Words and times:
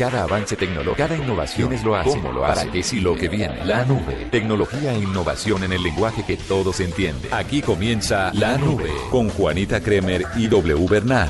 Cada 0.00 0.22
avance 0.22 0.56
tecnológico, 0.56 0.96
cada 0.96 1.14
innovación 1.14 1.74
es 1.74 1.84
lo 1.84 1.94
hace, 1.94 2.08
cómo 2.08 2.32
lo 2.32 2.42
hace, 2.46 2.60
para 2.60 2.72
qué 2.72 2.82
sí 2.82 3.00
lo 3.00 3.14
que 3.14 3.28
viene. 3.28 3.62
La 3.66 3.84
nube. 3.84 4.28
Tecnología 4.30 4.94
e 4.94 4.98
innovación 4.98 5.62
en 5.62 5.74
el 5.74 5.82
lenguaje 5.82 6.24
que 6.24 6.38
todos 6.38 6.80
entienden. 6.80 7.30
Aquí 7.34 7.60
comienza 7.60 8.32
La 8.32 8.56
Nube 8.56 8.90
con 9.10 9.28
Juanita 9.28 9.82
Kremer 9.82 10.24
y 10.36 10.48
W 10.48 10.86
Bernal. 10.88 11.28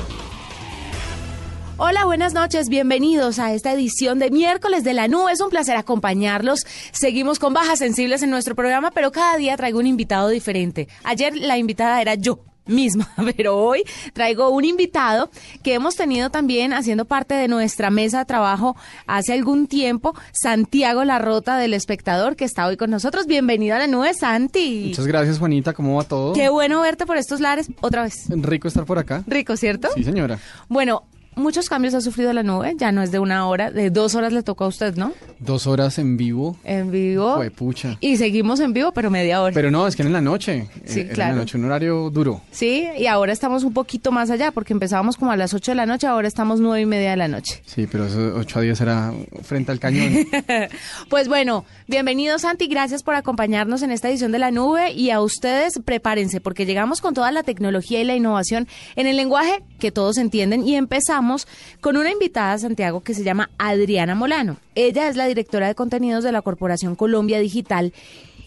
Hola, 1.75 2.05
buenas 2.05 2.33
noches, 2.33 2.69
bienvenidos 2.69 3.39
a 3.39 3.53
esta 3.53 3.73
edición 3.73 4.19
de 4.19 4.31
miércoles 4.31 4.85
de 4.85 4.93
la 4.93 5.09
nube. 5.09 5.33
Es 5.33 5.41
un 5.41 5.49
placer 5.49 5.75
acompañarlos. 5.75 6.65
Seguimos 6.93 7.39
con 7.39 7.53
bajas 7.53 7.79
sensibles 7.79 8.23
en 8.23 8.29
nuestro 8.29 8.55
programa, 8.55 8.91
pero 8.91 9.11
cada 9.11 9.35
día 9.35 9.57
traigo 9.57 9.79
un 9.79 9.87
invitado 9.87 10.29
diferente. 10.29 10.87
Ayer 11.03 11.35
la 11.35 11.57
invitada 11.57 12.01
era 12.01 12.15
yo, 12.15 12.45
misma, 12.65 13.09
pero 13.35 13.57
hoy 13.57 13.83
traigo 14.13 14.49
un 14.49 14.65
invitado 14.65 15.29
que 15.63 15.73
hemos 15.73 15.95
tenido 15.95 16.29
también 16.29 16.73
haciendo 16.73 17.05
parte 17.05 17.35
de 17.35 17.47
nuestra 17.47 17.89
mesa 17.89 18.19
de 18.19 18.25
trabajo 18.25 18.75
hace 19.07 19.33
algún 19.33 19.67
tiempo, 19.67 20.13
Santiago 20.31 21.03
Larrota 21.03 21.57
del 21.57 21.73
Espectador, 21.73 22.35
que 22.35 22.45
está 22.45 22.67
hoy 22.67 22.77
con 22.77 22.89
nosotros. 22.89 23.27
Bienvenido 23.27 23.75
a 23.75 23.79
la 23.79 23.87
nube, 23.87 24.13
Santi. 24.13 24.85
Muchas 24.89 25.07
gracias, 25.07 25.39
Juanita. 25.39 25.73
¿Cómo 25.73 25.95
va 25.97 26.03
todo? 26.03 26.33
Qué 26.33 26.49
bueno 26.49 26.81
verte 26.81 27.05
por 27.05 27.17
estos 27.17 27.39
lares 27.39 27.69
otra 27.81 28.03
vez. 28.03 28.25
Rico 28.29 28.67
estar 28.67 28.85
por 28.85 28.99
acá. 28.99 29.23
Rico, 29.27 29.57
¿cierto? 29.57 29.89
Sí, 29.95 30.03
señora. 30.03 30.39
Bueno, 30.67 31.03
muchos 31.41 31.69
cambios 31.69 31.93
ha 31.93 32.01
sufrido 32.01 32.31
la 32.33 32.43
nube, 32.43 32.75
ya 32.77 32.91
no 32.91 33.01
es 33.01 33.11
de 33.11 33.19
una 33.19 33.47
hora, 33.47 33.71
de 33.71 33.89
dos 33.89 34.15
horas 34.15 34.31
le 34.31 34.43
tocó 34.43 34.65
a 34.65 34.67
usted, 34.67 34.95
¿no? 34.95 35.13
Dos 35.39 35.67
horas 35.67 35.97
en 35.97 36.17
vivo. 36.17 36.55
En 36.63 36.91
vivo. 36.91 37.41
pucha. 37.55 37.97
Y 37.99 38.17
seguimos 38.17 38.59
en 38.59 38.73
vivo, 38.73 38.91
pero 38.93 39.09
media 39.09 39.41
hora. 39.41 39.53
Pero 39.53 39.71
no, 39.71 39.87
es 39.87 39.95
que 39.95 40.03
en 40.03 40.13
la 40.13 40.21
noche. 40.21 40.67
Sí, 40.85 41.01
en, 41.01 41.07
claro. 41.09 41.31
En 41.31 41.37
la 41.37 41.41
noche, 41.43 41.57
un 41.57 41.65
horario 41.65 42.09
duro. 42.09 42.41
Sí, 42.51 42.87
y 42.97 43.07
ahora 43.07 43.33
estamos 43.33 43.63
un 43.63 43.73
poquito 43.73 44.11
más 44.11 44.29
allá, 44.29 44.51
porque 44.51 44.73
empezábamos 44.73 45.17
como 45.17 45.31
a 45.31 45.37
las 45.37 45.53
8 45.53 45.71
de 45.71 45.75
la 45.75 45.85
noche, 45.85 46.07
ahora 46.07 46.27
estamos 46.27 46.59
nueve 46.59 46.81
y 46.81 46.85
media 46.85 47.11
de 47.11 47.17
la 47.17 47.27
noche. 47.27 47.61
Sí, 47.65 47.87
pero 47.91 48.05
eso 48.05 48.33
8 48.35 48.59
a 48.59 48.61
10 48.61 48.81
era 48.81 49.13
frente 49.43 49.71
al 49.71 49.79
cañón. 49.79 50.27
pues 51.09 51.27
bueno, 51.27 51.65
bienvenidos 51.87 52.43
Santi, 52.43 52.67
gracias 52.67 53.03
por 53.03 53.15
acompañarnos 53.15 53.81
en 53.81 53.91
esta 53.91 54.09
edición 54.09 54.31
de 54.31 54.39
la 54.39 54.51
nube 54.51 54.91
y 54.91 55.09
a 55.09 55.21
ustedes 55.21 55.79
prepárense, 55.83 56.39
porque 56.39 56.65
llegamos 56.65 57.01
con 57.01 57.13
toda 57.13 57.31
la 57.31 57.43
tecnología 57.43 58.01
y 58.01 58.03
la 58.03 58.15
innovación 58.15 58.67
en 58.95 59.07
el 59.07 59.17
lenguaje 59.17 59.63
que 59.79 59.91
todos 59.91 60.17
entienden 60.17 60.67
y 60.67 60.75
empezamos 60.75 61.30
con 61.79 61.97
una 61.97 62.11
invitada, 62.11 62.57
Santiago, 62.57 63.01
que 63.01 63.13
se 63.13 63.23
llama 63.23 63.49
Adriana 63.57 64.15
Molano. 64.15 64.57
Ella 64.75 65.07
es 65.07 65.15
la 65.15 65.27
directora 65.27 65.67
de 65.67 65.75
contenidos 65.75 66.23
de 66.23 66.31
la 66.31 66.41
Corporación 66.41 66.95
Colombia 66.95 67.39
Digital 67.39 67.93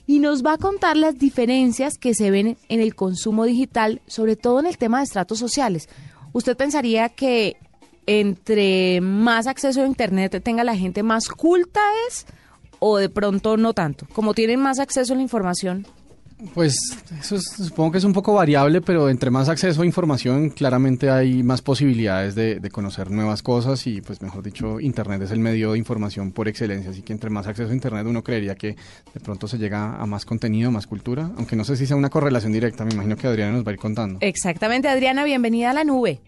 y 0.06 0.18
nos 0.18 0.44
va 0.44 0.54
a 0.54 0.58
contar 0.58 0.96
las 0.96 1.18
diferencias 1.18 1.98
que 1.98 2.14
se 2.14 2.30
ven 2.30 2.56
en 2.68 2.80
el 2.80 2.94
consumo 2.94 3.44
digital, 3.44 4.02
sobre 4.06 4.36
todo 4.36 4.60
en 4.60 4.66
el 4.66 4.78
tema 4.78 4.98
de 4.98 5.04
estratos 5.04 5.38
sociales. 5.38 5.88
Usted 6.32 6.56
pensaría 6.56 7.08
que 7.08 7.56
entre 8.06 9.00
más 9.00 9.46
acceso 9.46 9.82
a 9.82 9.86
Internet 9.86 10.42
tenga 10.42 10.64
la 10.64 10.76
gente, 10.76 11.02
más 11.02 11.28
culta 11.28 11.80
es 12.08 12.26
o 12.78 12.98
de 12.98 13.08
pronto 13.08 13.56
no 13.56 13.72
tanto. 13.72 14.06
Como 14.12 14.34
tienen 14.34 14.60
más 14.60 14.78
acceso 14.78 15.14
a 15.14 15.16
la 15.16 15.22
información. 15.22 15.86
Pues 16.52 16.76
eso 17.18 17.36
es, 17.36 17.44
supongo 17.44 17.92
que 17.92 17.98
es 17.98 18.04
un 18.04 18.12
poco 18.12 18.34
variable, 18.34 18.80
pero 18.80 19.08
entre 19.08 19.30
más 19.30 19.48
acceso 19.48 19.82
a 19.82 19.86
información, 19.86 20.50
claramente 20.50 21.10
hay 21.10 21.42
más 21.42 21.62
posibilidades 21.62 22.34
de, 22.34 22.60
de, 22.60 22.70
conocer 22.70 23.10
nuevas 23.10 23.42
cosas 23.42 23.86
y, 23.86 24.00
pues 24.00 24.20
mejor 24.20 24.42
dicho, 24.42 24.80
Internet 24.80 25.22
es 25.22 25.30
el 25.30 25.38
medio 25.38 25.72
de 25.72 25.78
información 25.78 26.32
por 26.32 26.48
excelencia, 26.48 26.90
así 26.90 27.02
que 27.02 27.12
entre 27.12 27.30
más 27.30 27.46
acceso 27.46 27.70
a 27.70 27.74
Internet 27.74 28.06
uno 28.06 28.22
creería 28.22 28.54
que 28.56 28.76
de 29.14 29.20
pronto 29.20 29.48
se 29.48 29.58
llega 29.58 29.96
a 29.96 30.06
más 30.06 30.24
contenido, 30.24 30.70
más 30.70 30.86
cultura, 30.86 31.30
aunque 31.36 31.56
no 31.56 31.64
sé 31.64 31.76
si 31.76 31.86
sea 31.86 31.96
una 31.96 32.10
correlación 32.10 32.52
directa, 32.52 32.84
me 32.84 32.92
imagino 32.92 33.16
que 33.16 33.26
Adriana 33.26 33.52
nos 33.52 33.66
va 33.66 33.70
a 33.70 33.74
ir 33.74 33.80
contando. 33.80 34.18
Exactamente, 34.20 34.88
Adriana, 34.88 35.24
bienvenida 35.24 35.70
a 35.70 35.74
la 35.74 35.84
nube. 35.84 36.20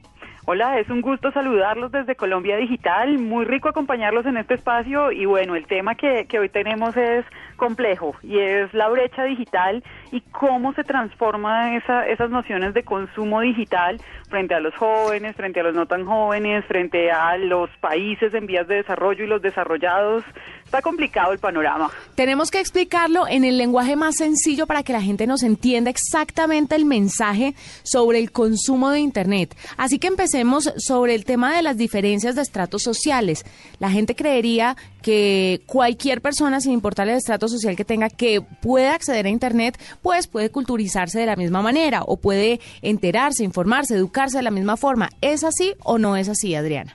Hola, 0.48 0.78
es 0.78 0.88
un 0.90 1.00
gusto 1.00 1.32
saludarlos 1.32 1.90
desde 1.90 2.14
Colombia 2.14 2.56
Digital, 2.56 3.18
muy 3.18 3.44
rico 3.44 3.68
acompañarlos 3.68 4.26
en 4.26 4.36
este 4.36 4.54
espacio 4.54 5.10
y 5.10 5.26
bueno, 5.26 5.56
el 5.56 5.66
tema 5.66 5.96
que, 5.96 6.26
que 6.28 6.38
hoy 6.38 6.48
tenemos 6.48 6.96
es 6.96 7.24
complejo 7.56 8.14
y 8.22 8.38
es 8.38 8.72
la 8.72 8.88
brecha 8.88 9.24
digital 9.24 9.82
y 10.12 10.20
cómo 10.20 10.72
se 10.74 10.84
transforman 10.84 11.72
esa, 11.72 12.06
esas 12.06 12.30
nociones 12.30 12.74
de 12.74 12.84
consumo 12.84 13.40
digital 13.40 14.00
frente 14.28 14.54
a 14.54 14.60
los 14.60 14.72
jóvenes, 14.76 15.34
frente 15.34 15.58
a 15.58 15.64
los 15.64 15.74
no 15.74 15.86
tan 15.86 16.06
jóvenes, 16.06 16.64
frente 16.66 17.10
a 17.10 17.36
los 17.38 17.68
países 17.80 18.32
en 18.32 18.46
vías 18.46 18.68
de 18.68 18.76
desarrollo 18.76 19.24
y 19.24 19.26
los 19.26 19.42
desarrollados. 19.42 20.22
Está 20.64 20.80
complicado 20.80 21.32
el 21.32 21.40
panorama. 21.40 21.90
Tenemos 22.14 22.50
que 22.50 22.60
explicarlo 22.60 23.26
en 23.28 23.44
el 23.44 23.56
lenguaje 23.58 23.96
más 23.96 24.16
sencillo 24.16 24.66
para 24.66 24.84
que 24.84 24.92
la 24.92 25.00
gente 25.00 25.26
nos 25.26 25.42
entienda 25.42 25.90
exactamente 25.90 26.76
el 26.76 26.84
mensaje 26.84 27.54
sobre 27.82 28.20
el 28.20 28.30
consumo 28.30 28.90
de 28.90 29.00
Internet. 29.00 29.56
Así 29.76 29.98
que 29.98 30.08
empecemos 30.08 30.35
sobre 30.76 31.14
el 31.14 31.24
tema 31.24 31.54
de 31.54 31.62
las 31.62 31.76
diferencias 31.76 32.34
de 32.34 32.42
estratos 32.42 32.82
sociales. 32.82 33.44
La 33.78 33.90
gente 33.90 34.14
creería 34.14 34.76
que 35.02 35.62
cualquier 35.66 36.20
persona, 36.20 36.60
sin 36.60 36.72
importar 36.72 37.08
el 37.08 37.16
estrato 37.16 37.48
social 37.48 37.76
que 37.76 37.84
tenga, 37.84 38.10
que 38.10 38.40
pueda 38.40 38.94
acceder 38.94 39.26
a 39.26 39.28
Internet, 39.28 39.78
pues 40.02 40.26
puede 40.26 40.50
culturizarse 40.50 41.18
de 41.18 41.26
la 41.26 41.36
misma 41.36 41.62
manera 41.62 42.02
o 42.02 42.16
puede 42.16 42.60
enterarse, 42.82 43.44
informarse, 43.44 43.94
educarse 43.94 44.38
de 44.38 44.42
la 44.42 44.50
misma 44.50 44.76
forma. 44.76 45.10
¿Es 45.20 45.44
así 45.44 45.74
o 45.84 45.98
no 45.98 46.16
es 46.16 46.28
así, 46.28 46.54
Adriana? 46.54 46.94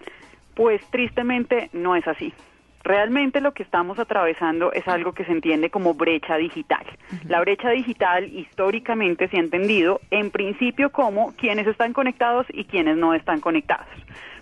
Pues 0.56 0.82
tristemente 0.92 1.70
no 1.74 1.96
es 1.96 2.08
así. 2.08 2.34
Realmente 2.84 3.42
lo 3.42 3.54
que 3.54 3.64
estamos 3.64 4.00
atravesando 4.00 4.72
es 4.74 4.88
algo 4.88 5.14
que 5.14 5.26
se 5.26 5.32
entiende 5.32 5.70
como 5.70 5.94
brecha 5.94 6.38
digital. 6.38 6.86
Uh 6.86 7.16
-huh. 7.16 7.30
La 7.30 7.42
brecha 7.42 7.70
digital 7.70 8.26
históricamente 8.26 9.28
se 9.28 9.38
ha 9.38 9.40
entendido 9.40 10.02
en 10.10 10.32
principio 10.32 10.92
como 10.92 11.34
quienes 11.36 11.68
están 11.68 11.94
conectados 11.94 12.46
y 12.52 12.66
quienes 12.66 12.98
no 12.98 13.14
están 13.14 13.40
conectados 13.40 13.88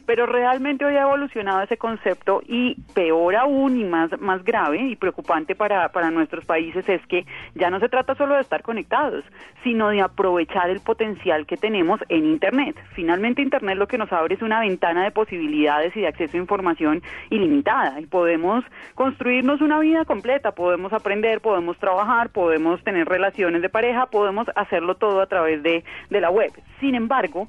pero 0.10 0.26
realmente 0.26 0.84
hoy 0.86 0.96
ha 0.96 1.04
evolucionado 1.04 1.62
ese 1.62 1.78
concepto 1.78 2.42
y 2.48 2.74
peor 2.96 3.36
aún 3.36 3.80
y 3.80 3.84
más, 3.84 4.10
más 4.20 4.44
grave 4.44 4.82
y 4.82 4.96
preocupante 4.96 5.54
para, 5.54 5.90
para 5.90 6.10
nuestros 6.10 6.46
países 6.46 6.90
es 6.90 7.06
que 7.06 7.28
ya 7.54 7.70
no 7.70 7.80
se 7.80 7.90
trata 7.90 8.16
solo 8.16 8.34
de 8.34 8.42
estar 8.42 8.64
conectados, 8.64 9.24
sino 9.64 9.90
de 9.90 10.02
aprovechar 10.02 10.72
el 10.72 10.80
potencial 10.80 11.46
que 11.46 11.58
tenemos 11.58 12.00
en 12.10 12.26
Internet. 12.26 12.76
Finalmente 12.96 13.44
Internet 13.44 13.78
lo 13.78 13.88
que 13.88 14.00
nos 14.00 14.12
abre 14.12 14.34
es 14.34 14.42
una 14.42 14.62
ventana 14.62 15.04
de 15.04 15.12
posibilidades 15.12 15.96
y 15.96 16.02
de 16.02 16.08
acceso 16.08 16.38
a 16.38 16.40
información 16.40 17.04
ilimitada 17.30 18.02
y 18.02 18.08
podemos 18.08 18.66
construirnos 18.96 19.62
una 19.62 19.78
vida 19.78 20.06
completa, 20.06 20.54
podemos 20.54 20.92
aprender, 20.92 21.40
podemos 21.40 21.78
trabajar, 21.78 22.30
podemos 22.30 22.84
tener 22.84 23.08
relaciones 23.08 23.62
de 23.62 23.70
pareja, 23.70 24.08
podemos 24.08 24.48
hacerlo 24.56 24.96
todo 24.96 25.22
a 25.22 25.28
través 25.28 25.62
de, 25.62 25.84
de 26.10 26.20
la 26.20 26.32
web. 26.32 26.52
Sin 26.80 26.96
embargo, 26.96 27.48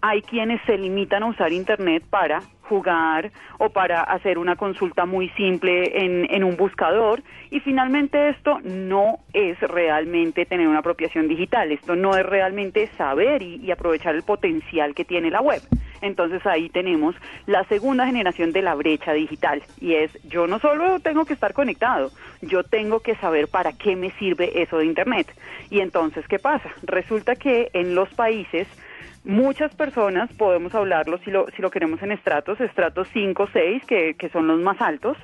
hay 0.00 0.22
quienes 0.22 0.60
se 0.62 0.78
limitan 0.78 1.22
a 1.22 1.26
usar 1.26 1.52
Internet 1.52 2.04
para 2.08 2.42
jugar 2.68 3.32
o 3.58 3.70
para 3.70 4.02
hacer 4.02 4.38
una 4.38 4.56
consulta 4.56 5.06
muy 5.06 5.30
simple 5.30 6.04
en, 6.04 6.26
en, 6.30 6.44
un 6.44 6.56
buscador 6.56 7.22
y 7.50 7.60
finalmente 7.60 8.28
esto 8.28 8.58
no 8.62 9.20
es 9.32 9.58
realmente 9.60 10.44
tener 10.44 10.68
una 10.68 10.80
apropiación 10.80 11.28
digital, 11.28 11.72
esto 11.72 11.96
no 11.96 12.14
es 12.14 12.26
realmente 12.26 12.88
saber 12.98 13.42
y, 13.42 13.56
y 13.56 13.70
aprovechar 13.70 14.14
el 14.14 14.22
potencial 14.22 14.94
que 14.94 15.06
tiene 15.06 15.30
la 15.30 15.40
web. 15.40 15.62
Entonces 16.00 16.46
ahí 16.46 16.68
tenemos 16.68 17.16
la 17.46 17.64
segunda 17.64 18.06
generación 18.06 18.52
de 18.52 18.62
la 18.62 18.74
brecha 18.74 19.12
digital 19.12 19.62
y 19.80 19.94
es 19.94 20.12
yo 20.28 20.46
no 20.46 20.58
solo 20.58 21.00
tengo 21.00 21.24
que 21.24 21.32
estar 21.32 21.54
conectado, 21.54 22.10
yo 22.42 22.62
tengo 22.62 23.00
que 23.00 23.16
saber 23.16 23.48
para 23.48 23.72
qué 23.72 23.96
me 23.96 24.10
sirve 24.12 24.62
eso 24.62 24.78
de 24.78 24.86
Internet. 24.86 25.26
Y 25.70 25.80
entonces, 25.80 26.26
¿qué 26.28 26.38
pasa? 26.38 26.70
Resulta 26.82 27.34
que 27.34 27.70
en 27.72 27.94
los 27.94 28.08
países 28.10 28.68
muchas 29.28 29.74
personas, 29.74 30.32
podemos 30.32 30.74
hablarlo 30.74 31.18
si 31.18 31.30
lo, 31.30 31.46
si 31.54 31.62
lo 31.62 31.70
queremos 31.70 32.02
en 32.02 32.12
estratos, 32.12 32.60
estratos 32.60 33.08
5, 33.12 33.48
6, 33.52 33.84
que, 33.86 34.14
que 34.14 34.30
son 34.30 34.48
los 34.48 34.58
más 34.58 34.80
altos, 34.80 35.16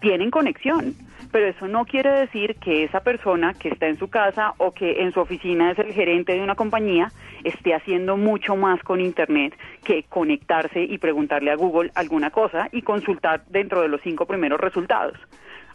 tienen 0.00 0.30
conexión. 0.30 0.94
Pero 1.32 1.46
eso 1.46 1.68
no 1.68 1.84
quiere 1.84 2.10
decir 2.10 2.56
que 2.56 2.84
esa 2.84 3.00
persona 3.00 3.54
que 3.54 3.68
está 3.68 3.86
en 3.88 3.98
su 3.98 4.08
casa 4.08 4.54
o 4.58 4.72
que 4.72 5.02
en 5.02 5.12
su 5.12 5.20
oficina 5.20 5.72
es 5.72 5.78
el 5.78 5.92
gerente 5.92 6.32
de 6.32 6.40
una 6.40 6.54
compañía 6.54 7.12
esté 7.44 7.74
haciendo 7.74 8.16
mucho 8.16 8.56
más 8.56 8.82
con 8.82 9.00
Internet 9.00 9.56
que 9.84 10.04
conectarse 10.04 10.82
y 10.82 10.98
preguntarle 10.98 11.50
a 11.50 11.56
Google 11.56 11.90
alguna 11.94 12.30
cosa 12.30 12.68
y 12.72 12.82
consultar 12.82 13.42
dentro 13.48 13.82
de 13.82 13.88
los 13.88 14.00
cinco 14.00 14.26
primeros 14.26 14.60
resultados. 14.60 15.18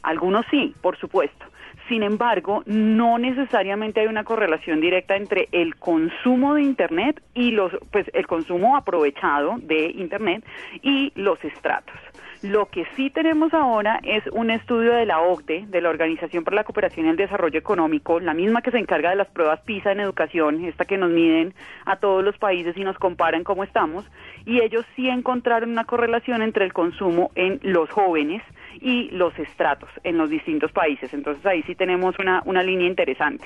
Algunos 0.02 0.46
sí, 0.50 0.74
por 0.82 0.98
supuesto. 0.98 1.46
Sin 1.88 2.02
embargo, 2.02 2.64
no 2.66 3.20
necesariamente 3.20 4.02
hay 4.02 4.08
una 4.08 4.24
correlación 4.24 4.82
directa 4.82 5.16
entre 5.16 5.50
el 5.52 5.76
consumo 5.76 6.56
de 6.56 6.64
Internet 6.64 7.22
y 7.36 7.52
los, 7.52 7.72
pues, 7.92 8.08
el 8.14 8.26
consumo 8.26 8.76
aprovechado 8.76 9.56
de 9.60 9.92
Internet 9.92 10.44
y 10.82 11.12
los 11.16 11.44
estratos. 11.44 11.96
Lo 12.42 12.68
que 12.68 12.86
sí 12.96 13.10
tenemos 13.10 13.54
ahora 13.54 14.00
es 14.04 14.24
un 14.32 14.50
estudio 14.50 14.94
de 14.94 15.06
la 15.06 15.20
OCDE, 15.20 15.66
de 15.68 15.82
la 15.82 15.90
Organización 15.90 16.44
para 16.44 16.56
la 16.56 16.64
Cooperación 16.64 17.06
y 17.06 17.10
el 17.10 17.16
Desarrollo 17.16 17.58
Económico, 17.58 18.20
la 18.20 18.34
misma 18.34 18.62
que 18.62 18.72
se 18.72 18.78
encarga 18.78 19.10
de 19.10 19.16
las 19.16 19.28
pruebas 19.28 19.62
PISA 19.62 19.92
en 19.92 20.00
educación, 20.00 20.64
esta 20.66 20.86
que 20.86 20.98
nos 20.98 21.10
miden 21.10 21.54
a 21.86 21.98
todos 21.98 22.24
los 22.24 22.38
países 22.38 22.76
y 22.78 22.84
nos 22.84 22.98
comparan 22.98 23.44
cómo 23.44 23.64
estamos, 23.64 24.06
y 24.46 24.62
ellos 24.62 24.86
sí 24.96 25.10
encontraron 25.10 25.72
una 25.72 25.86
correlación 25.86 26.42
entre 26.42 26.66
el 26.66 26.74
consumo 26.74 27.32
en 27.36 27.60
los 27.64 27.90
jóvenes 27.90 28.44
y 28.82 29.10
los 29.12 29.38
estratos 29.40 29.90
en 30.04 30.18
los 30.18 30.30
distintos 30.30 30.72
países. 30.72 31.14
Entonces 31.14 31.46
ahí 31.46 31.64
sí 31.64 31.76
tenemos 31.76 32.18
una, 32.20 32.42
una 32.46 32.64
línea 32.64 32.88
interesante. 32.88 33.46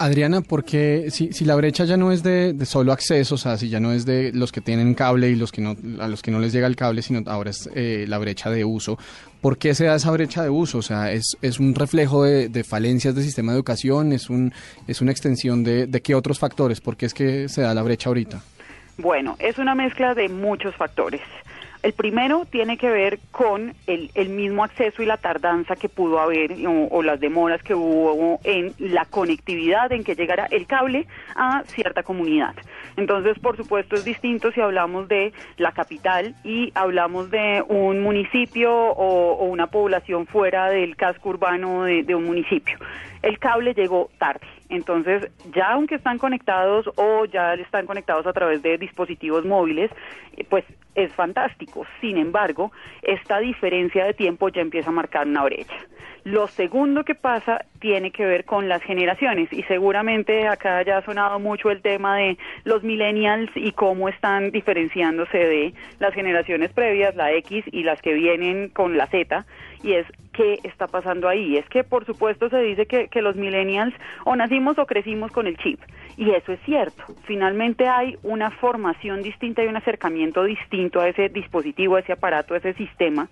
Adriana, 0.00 0.40
porque 0.40 1.10
si, 1.10 1.30
si 1.34 1.44
la 1.44 1.54
brecha 1.56 1.84
ya 1.84 1.98
no 1.98 2.10
es 2.10 2.22
de, 2.22 2.56
solo 2.64 2.90
acceso, 2.90 3.34
o 3.34 3.38
sea, 3.38 3.58
si 3.58 3.68
ya 3.68 3.80
no 3.80 3.92
es 3.92 4.06
de 4.06 4.32
los 4.32 4.50
que 4.50 4.62
tienen 4.62 4.94
cable 4.94 5.28
y 5.28 5.34
los 5.34 5.52
que 5.52 5.60
no, 5.60 5.76
a 6.00 6.08
los 6.08 6.22
que 6.22 6.30
no 6.30 6.40
les 6.40 6.54
llega 6.54 6.66
el 6.66 6.74
cable, 6.74 7.02
sino 7.02 7.22
ahora 7.30 7.50
es 7.50 7.68
eh, 7.74 8.06
la 8.08 8.16
brecha 8.16 8.48
de 8.48 8.64
uso, 8.64 8.98
¿por 9.42 9.58
qué 9.58 9.74
se 9.74 9.84
da 9.84 9.96
esa 9.96 10.10
brecha 10.10 10.42
de 10.42 10.48
uso? 10.48 10.78
O 10.78 10.82
sea, 10.82 11.12
¿es, 11.12 11.36
es 11.42 11.60
un 11.60 11.74
reflejo 11.74 12.24
de, 12.24 12.64
falencias 12.64 13.14
del 13.14 13.24
sistema 13.24 13.52
de 13.52 13.58
educación? 13.58 14.12
¿Es, 14.12 14.30
un, 14.30 14.54
es 14.88 15.02
una 15.02 15.10
extensión 15.10 15.64
de, 15.64 15.86
de 15.86 16.00
qué 16.00 16.14
otros 16.14 16.38
factores? 16.38 16.80
¿Por 16.80 16.96
qué 16.96 17.04
es 17.04 17.12
que 17.12 17.50
se 17.50 17.60
da 17.60 17.74
la 17.74 17.82
brecha 17.82 18.08
ahorita? 18.08 18.40
Bueno, 18.96 19.36
es 19.38 19.58
una 19.58 19.74
mezcla 19.74 20.14
de 20.14 20.30
muchos 20.30 20.74
factores. 20.76 21.20
El 21.82 21.94
primero 21.94 22.44
tiene 22.44 22.76
que 22.76 22.90
ver 22.90 23.18
con 23.30 23.74
el, 23.86 24.10
el 24.14 24.28
mismo 24.28 24.64
acceso 24.64 25.02
y 25.02 25.06
la 25.06 25.16
tardanza 25.16 25.76
que 25.76 25.88
pudo 25.88 26.20
haber 26.20 26.52
o, 26.66 27.02
las 27.02 27.18
demoras 27.20 27.62
que 27.62 27.74
hubo 27.74 28.38
en 28.44 28.74
la 28.78 29.06
conectividad, 29.06 29.90
en 29.90 30.04
que 30.04 30.14
llegara 30.14 30.46
el 30.50 30.66
cable 30.66 31.06
a 31.34 31.62
cierta 31.66 32.02
comunidad. 32.02 32.54
Entonces, 32.98 33.38
por 33.38 33.56
supuesto, 33.56 33.94
es 33.94 34.04
distinto 34.04 34.52
si 34.52 34.60
hablamos 34.60 35.08
de 35.08 35.32
la 35.56 35.72
capital 35.72 36.34
y 36.44 36.70
hablamos 36.74 37.30
de 37.30 37.64
un 37.66 38.02
municipio 38.02 38.72
o, 38.72 39.44
una 39.44 39.68
población 39.68 40.26
fuera 40.26 40.68
del 40.68 40.96
casco 40.96 41.30
urbano 41.30 41.84
de 41.84 42.14
un 42.14 42.24
municipio. 42.24 42.78
El 43.22 43.38
cable 43.38 43.72
llegó 43.72 44.10
tarde. 44.18 44.59
Entonces, 44.70 45.30
ya 45.52 45.72
aunque 45.72 45.96
están 45.96 46.18
conectados 46.18 46.88
o 46.96 47.24
ya 47.26 47.54
están 47.54 47.86
conectados 47.86 48.26
a 48.26 48.32
través 48.32 48.62
de 48.62 48.78
dispositivos 48.78 49.44
móviles, 49.44 49.90
eh, 50.36 50.44
pues 50.48 50.64
es 50.94 51.12
fantástico. 51.12 51.84
Sin 52.00 52.16
embargo, 52.16 52.72
esta 53.02 53.38
diferencia 53.40 54.04
de 54.04 54.14
tiempo 54.14 54.48
ya 54.48 54.62
empieza 54.62 54.90
a 54.90 54.92
marcar 54.92 55.26
una 55.26 55.44
brecha. 55.44 55.74
Lo 56.24 56.48
segundo 56.48 57.04
que 57.04 57.14
pasa 57.14 57.64
tiene 57.80 58.10
que 58.10 58.26
ver 58.26 58.44
con 58.44 58.68
las 58.68 58.82
generaciones 58.82 59.50
y 59.52 59.62
seguramente 59.62 60.46
acá 60.48 60.82
ya 60.82 60.98
ha 60.98 61.04
sonado 61.04 61.38
mucho 61.38 61.70
el 61.70 61.80
tema 61.80 62.18
de 62.18 62.36
los 62.64 62.82
millennials 62.82 63.50
y 63.54 63.72
cómo 63.72 64.08
están 64.08 64.50
diferenciándose 64.50 65.38
de 65.38 65.74
las 65.98 66.12
generaciones 66.12 66.72
previas, 66.72 67.16
la 67.16 67.32
X 67.32 67.64
y 67.72 67.84
las 67.84 68.02
que 68.02 68.12
vienen 68.12 68.68
con 68.68 68.98
la 68.98 69.06
Z 69.06 69.46
y 69.82 69.94
es 69.94 70.06
qué 70.40 70.58
está 70.62 70.86
pasando 70.86 71.28
ahí. 71.28 71.58
Es 71.58 71.68
que 71.68 71.84
por 71.84 72.06
supuesto 72.06 72.48
se 72.48 72.62
dice 72.62 72.86
que, 72.86 73.08
que 73.08 73.20
los 73.20 73.36
millennials 73.36 73.94
o 74.24 74.34
nacimos 74.36 74.78
o 74.78 74.86
crecimos 74.86 75.30
con 75.32 75.46
el 75.46 75.58
chip 75.58 75.78
y 76.16 76.30
eso 76.30 76.52
es 76.52 76.60
cierto. 76.64 77.04
Finalmente 77.24 77.86
hay 77.88 78.16
una 78.22 78.50
formación 78.50 79.22
distinta 79.22 79.62
y 79.62 79.66
un 79.66 79.76
acercamiento 79.76 80.44
distinto 80.44 81.00
a 81.00 81.08
ese 81.08 81.28
dispositivo, 81.28 81.96
a 81.96 82.00
ese 82.00 82.12
aparato, 82.12 82.54
a 82.54 82.56
ese 82.56 82.72
sistema 82.74 83.28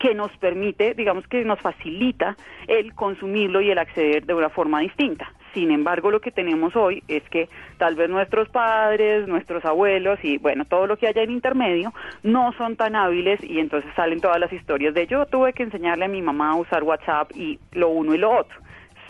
que 0.00 0.14
nos 0.14 0.34
permite, 0.38 0.94
digamos 0.94 1.26
que 1.28 1.44
nos 1.44 1.60
facilita 1.60 2.36
el 2.66 2.94
consumirlo 2.94 3.60
y 3.60 3.70
el 3.70 3.78
acceder 3.78 4.24
de 4.26 4.34
una 4.34 4.48
forma 4.48 4.80
distinta. 4.80 5.30
Sin 5.54 5.70
embargo, 5.70 6.10
lo 6.10 6.20
que 6.20 6.30
tenemos 6.30 6.76
hoy 6.76 7.02
es 7.08 7.22
que 7.30 7.48
tal 7.78 7.96
vez 7.96 8.08
nuestros 8.08 8.48
padres, 8.48 9.26
nuestros 9.26 9.64
abuelos 9.64 10.18
y 10.22 10.38
bueno, 10.38 10.64
todo 10.64 10.86
lo 10.86 10.96
que 10.96 11.08
haya 11.08 11.22
en 11.22 11.30
intermedio 11.30 11.92
no 12.22 12.52
son 12.52 12.76
tan 12.76 12.94
hábiles 12.94 13.42
y 13.42 13.58
entonces 13.58 13.90
salen 13.96 14.20
todas 14.20 14.38
las 14.38 14.52
historias 14.52 14.94
de 14.94 15.06
yo 15.06 15.26
tuve 15.26 15.52
que 15.52 15.64
enseñarle 15.64 16.04
a 16.04 16.08
mi 16.08 16.22
mamá 16.22 16.50
a 16.50 16.56
usar 16.56 16.84
WhatsApp 16.84 17.32
y 17.34 17.58
lo 17.72 17.88
uno 17.88 18.14
y 18.14 18.18
lo 18.18 18.30
otro. 18.30 18.56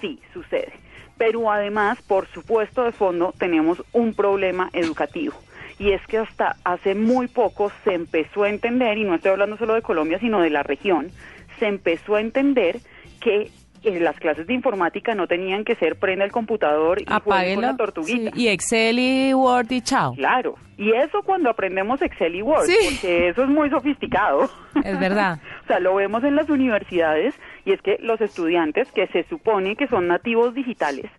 Sí, 0.01 0.19
sucede. 0.33 0.73
Pero 1.19 1.51
además, 1.51 2.01
por 2.03 2.27
supuesto, 2.29 2.85
de 2.85 2.93
fondo 2.93 3.35
tenemos 3.39 3.83
un 3.93 4.15
problema 4.15 4.71
educativo 4.73 5.35
y 5.81 5.93
es 5.93 6.07
que 6.07 6.19
hasta 6.19 6.57
hace 6.63 6.95
muy 6.95 7.27
poco 7.27 7.73
se 7.85 7.95
empezó 7.95 8.45
a 8.45 8.51
entender, 8.51 8.99
y 8.99 9.05
no 9.05 9.15
estoy 9.15 9.33
hablando 9.33 9.57
solo 9.57 9.75
de 9.75 9.83
Colombia, 9.83 10.19
sino 10.19 10.41
de 10.43 10.51
la 10.51 10.63
región, 10.63 11.11
se 11.59 11.67
empezó 11.67 12.17
a 12.17 12.21
entender 12.21 12.81
que 13.19 13.51
las 13.83 14.17
clases 14.19 14.47
de 14.47 14.55
informática 14.55 15.15
no 15.15 15.27
tenían 15.27 15.65
que 15.65 15.75
ser 15.75 15.97
prenda 15.97 16.25
el 16.25 16.33
computador 16.33 17.01
y 17.01 17.05
con 17.05 17.61
la 17.61 17.77
tortuguita. 17.77 18.31
y 18.35 18.49
Excel 18.49 18.99
y 18.99 19.35
Word 19.35 19.71
y 19.71 19.81
chao. 19.81 20.15
Claro, 20.15 20.57
y 20.77 20.93
eso 20.93 21.23
cuando 21.23 21.51
aprendemos 21.51 22.01
Excel 22.03 22.35
y 22.35 22.43
Word, 22.43 22.67
porque 22.91 23.29
eso 23.29 23.43
es 23.43 23.49
muy 23.49 23.71
sofisticado. 23.71 24.49
Es 24.85 24.99
verdad. 24.99 25.39
o 25.65 25.67
sea, 25.67 25.81
lo 25.81 25.95
vemos 25.95 26.25
en 26.25 26.37
las 26.37 26.49
universidades 26.49 27.35
y 27.65 27.73
es 27.73 27.83
que 27.83 27.99
los 28.01 28.21
estudiantes 28.21 28.91
que 28.93 29.07
se 29.09 29.25
supone 29.25 29.77
que 29.77 29.87
son 29.89 30.09
nativos 30.09 30.55
digitales, 30.55 31.11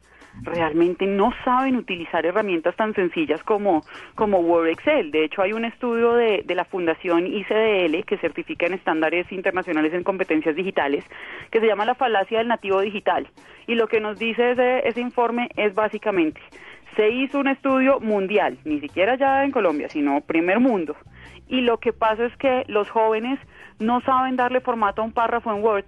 realmente 0.43 1.05
no 1.05 1.33
saben 1.43 1.75
utilizar 1.75 2.25
herramientas 2.25 2.75
tan 2.75 2.93
sencillas 2.93 3.43
como, 3.43 3.83
como 4.15 4.39
Word 4.39 4.69
Excel. 4.69 5.11
De 5.11 5.25
hecho, 5.25 5.41
hay 5.41 5.53
un 5.53 5.65
estudio 5.65 6.13
de, 6.13 6.43
de 6.45 6.55
la 6.55 6.65
Fundación 6.65 7.27
ICDL 7.27 8.03
que 8.05 8.17
certifica 8.19 8.65
en 8.65 8.73
estándares 8.73 9.31
internacionales 9.31 9.93
en 9.93 10.03
competencias 10.03 10.55
digitales 10.55 11.05
que 11.51 11.59
se 11.59 11.67
llama 11.67 11.85
la 11.85 11.95
falacia 11.95 12.39
del 12.39 12.47
nativo 12.47 12.81
digital. 12.81 13.27
Y 13.67 13.75
lo 13.75 13.87
que 13.87 13.99
nos 13.99 14.17
dice 14.17 14.51
ese, 14.51 14.87
ese 14.87 15.01
informe 15.01 15.49
es 15.55 15.73
básicamente, 15.73 16.41
se 16.95 17.09
hizo 17.09 17.39
un 17.39 17.47
estudio 17.47 17.99
mundial, 17.99 18.57
ni 18.65 18.79
siquiera 18.79 19.15
ya 19.15 19.43
en 19.43 19.51
Colombia, 19.51 19.89
sino 19.89 20.21
primer 20.21 20.59
mundo. 20.59 20.95
Y 21.47 21.61
lo 21.61 21.77
que 21.77 21.93
pasa 21.93 22.25
es 22.25 22.35
que 22.37 22.63
los 22.67 22.89
jóvenes 22.89 23.39
no 23.79 24.01
saben 24.01 24.35
darle 24.35 24.61
formato 24.61 25.01
a 25.01 25.05
un 25.05 25.11
párrafo 25.11 25.53
en 25.53 25.63
Word 25.63 25.85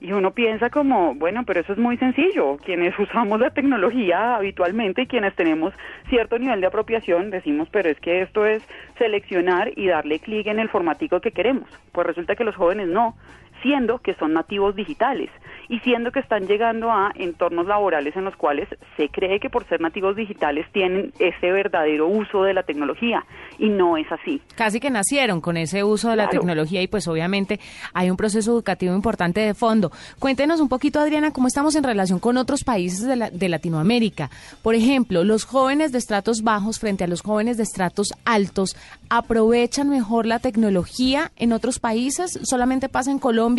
y 0.00 0.12
uno 0.12 0.30
piensa 0.30 0.70
como, 0.70 1.14
bueno, 1.14 1.44
pero 1.44 1.60
eso 1.60 1.72
es 1.72 1.78
muy 1.78 1.96
sencillo. 1.98 2.56
Quienes 2.56 2.98
usamos 2.98 3.38
la 3.38 3.50
tecnología 3.50 4.36
habitualmente 4.36 5.02
y 5.02 5.06
quienes 5.06 5.34
tenemos 5.34 5.74
cierto 6.08 6.38
nivel 6.38 6.60
de 6.60 6.66
apropiación, 6.66 7.30
decimos, 7.30 7.68
pero 7.70 7.90
es 7.90 8.00
que 8.00 8.22
esto 8.22 8.46
es 8.46 8.62
seleccionar 8.98 9.72
y 9.76 9.86
darle 9.86 10.18
clic 10.18 10.46
en 10.46 10.58
el 10.58 10.68
formatico 10.68 11.20
que 11.20 11.32
queremos. 11.32 11.68
Pues 11.92 12.06
resulta 12.06 12.34
que 12.34 12.44
los 12.44 12.56
jóvenes 12.56 12.88
no, 12.88 13.14
siendo 13.62 13.98
que 13.98 14.14
son 14.14 14.32
nativos 14.32 14.74
digitales 14.74 15.30
y 15.68 15.78
siendo 15.80 16.10
que 16.10 16.20
están 16.20 16.46
llegando 16.46 16.90
a 16.90 17.12
entornos 17.14 17.66
laborales 17.66 18.16
en 18.16 18.24
los 18.24 18.34
cuales 18.36 18.68
se 18.96 19.08
cree 19.08 19.38
que 19.38 19.50
por 19.50 19.66
ser 19.68 19.80
nativos 19.80 20.16
digitales 20.16 20.66
tienen 20.72 21.12
ese 21.18 21.52
verdadero 21.52 22.08
uso 22.08 22.42
de 22.42 22.54
la 22.54 22.64
tecnología 22.64 23.24
y 23.58 23.68
no 23.68 23.96
es 23.96 24.10
así. 24.10 24.42
Casi 24.56 24.80
que 24.80 24.90
nacieron 24.90 25.40
con 25.40 25.56
ese 25.56 25.84
uso 25.84 26.10
de 26.10 26.16
la 26.16 26.28
tecnología 26.28 26.82
y 26.82 26.88
pues 26.88 27.06
obviamente 27.06 27.60
hay 27.94 28.10
un 28.10 28.16
proceso 28.16 28.50
educativo 28.52 28.94
importante 28.94 29.40
de 29.40 29.54
fondo. 29.54 29.92
Cuéntenos 30.18 30.60
un 30.60 30.68
poquito, 30.68 30.98
Adriana, 30.98 31.32
cómo 31.32 31.46
estamos 31.46 31.76
en 31.76 31.84
relación 31.84 32.18
con 32.18 32.36
otros 32.36 32.64
países 32.64 33.06
de, 33.06 33.30
de 33.30 33.48
Latinoamérica. 33.48 34.30
Por 34.62 34.74
ejemplo, 34.74 35.22
los 35.22 35.44
jóvenes 35.44 35.92
de 35.92 35.98
estratos 35.98 36.42
bajos 36.42 36.80
frente 36.80 37.04
a 37.04 37.06
los 37.06 37.22
jóvenes 37.22 37.56
de 37.56 37.62
estratos 37.62 38.12
altos 38.24 38.76
aprovechan 39.08 39.88
mejor 39.88 40.26
la 40.26 40.40
tecnología 40.40 41.30
en 41.36 41.52
otros 41.52 41.78
países. 41.78 42.38
Solamente 42.42 42.88
pasa 42.88 43.10
en 43.10 43.18
Colombia 43.18 43.49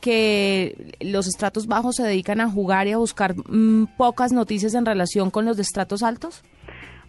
que 0.00 0.96
los 1.00 1.26
estratos 1.28 1.66
bajos 1.66 1.96
se 1.96 2.02
dedican 2.02 2.40
a 2.40 2.50
jugar 2.50 2.88
y 2.88 2.92
a 2.92 2.98
buscar 2.98 3.34
mm, 3.36 3.96
pocas 3.96 4.32
noticias 4.32 4.74
en 4.74 4.84
relación 4.84 5.30
con 5.30 5.44
los 5.44 5.58
estratos 5.58 6.02
altos? 6.02 6.42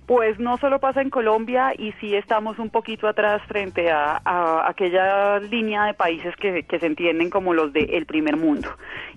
Pues 0.06 0.38
no 0.38 0.58
solo 0.58 0.80
pasa 0.80 1.02
en 1.02 1.10
Colombia 1.10 1.74
y 1.78 1.94
sí 1.94 2.14
estamos 2.14 2.60
un 2.60 2.70
poquito 2.70 3.08
atrás 3.08 3.42
frente 3.48 3.90
a, 3.90 4.22
aquella 4.68 5.40
línea 5.40 5.86
de 5.86 5.94
países 5.94 6.36
que, 6.36 6.66
se 6.70 6.86
entienden 6.86 7.30
como 7.30 7.54
los 7.54 7.72
del 7.72 8.06
primer 8.06 8.36
mundo. 8.36 8.70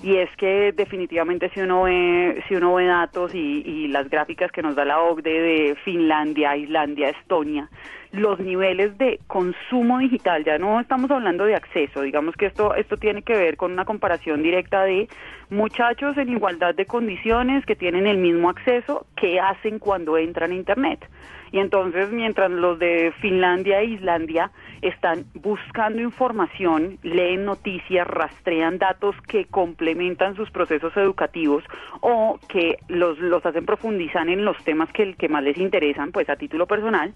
Y 0.02 0.16
es 0.16 0.31
que 0.37 0.73
definitivamente 0.73 1.50
si 1.52 1.61
uno 1.61 1.83
ve, 1.83 2.43
si 2.47 2.55
uno 2.55 2.75
ve 2.75 2.87
datos 2.87 3.35
y, 3.35 3.62
y 3.66 3.88
las 3.88 4.09
gráficas 4.09 4.52
que 4.52 4.62
nos 4.62 4.76
da 4.76 4.85
la 4.85 5.00
OCDE 5.00 5.43
de 5.43 5.76
Finlandia, 5.85 6.57
Islandia, 6.57 7.09
Estonia, 7.09 7.69
los 8.12 8.38
niveles 8.38 8.97
de 8.99 9.21
consumo 9.26 9.99
digital, 9.99 10.45
ya 10.45 10.59
no 10.59 10.81
estamos 10.81 11.11
hablando 11.11 11.45
de 11.45 11.55
acceso, 11.55 12.02
digamos 12.02 12.35
que 12.37 12.47
esto, 12.47 12.75
esto 12.75 12.97
tiene 12.97 13.23
que 13.23 13.37
ver 13.37 13.57
con 13.57 13.73
una 13.73 13.85
comparación 13.85 14.43
directa 14.43 14.85
de 14.85 15.09
muchachos 15.50 16.17
en 16.17 16.29
igualdad 16.31 16.75
de 16.75 16.87
condiciones 16.87 17.65
que 17.67 17.76
tienen 17.76 18.07
el 18.07 18.19
mismo 18.19 18.50
acceso 18.50 19.07
que 19.17 19.41
hacen 19.41 19.79
cuando 19.79 20.19
entran 20.19 20.50
a 20.50 20.55
Internet. 20.55 21.09
Y 21.53 21.59
entonces, 21.59 22.11
mientras 22.11 22.50
los 22.50 22.79
de 22.79 23.12
Finlandia 23.21 23.81
e 23.81 23.87
Islandia 23.87 24.50
están 24.83 25.25
buscando 25.35 26.03
información, 26.03 26.99
leen 27.03 27.45
noticias, 27.45 28.07
rastrean 28.07 28.79
datos 28.79 29.15
que 29.29 29.47
complementan 29.47 30.35
sus 30.35 30.50
procesos 30.50 30.97
educativos 30.97 31.62
o 32.00 32.38
que 32.49 32.79
los, 32.88 33.19
los 33.19 33.47
hacen 33.47 33.65
profundizar 33.65 34.29
en 34.29 34.45
los 34.45 34.62
temas 34.65 34.93
que, 34.93 35.15
que 35.15 35.29
más 35.29 35.45
les 35.45 35.57
interesan, 35.59 36.11
pues 36.11 36.29
a 36.29 36.37
título 36.37 36.67
personal, 36.67 37.15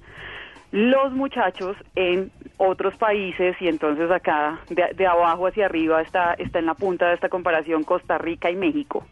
los 0.72 1.12
muchachos 1.12 1.76
en 1.96 2.30
otros 2.56 2.96
países 2.96 3.56
y 3.60 3.68
entonces 3.68 4.10
acá 4.10 4.60
de, 4.68 5.06
abajo 5.06 5.46
hacia 5.46 5.66
arriba 5.66 6.00
está, 6.00 6.34
está 6.34 6.58
en 6.58 6.66
la 6.66 6.74
punta 6.74 7.08
de 7.08 7.14
esta 7.14 7.28
comparación 7.28 7.82
Costa 7.82 8.18
Rica 8.18 8.50
y 8.50 8.56
México, 8.56 9.04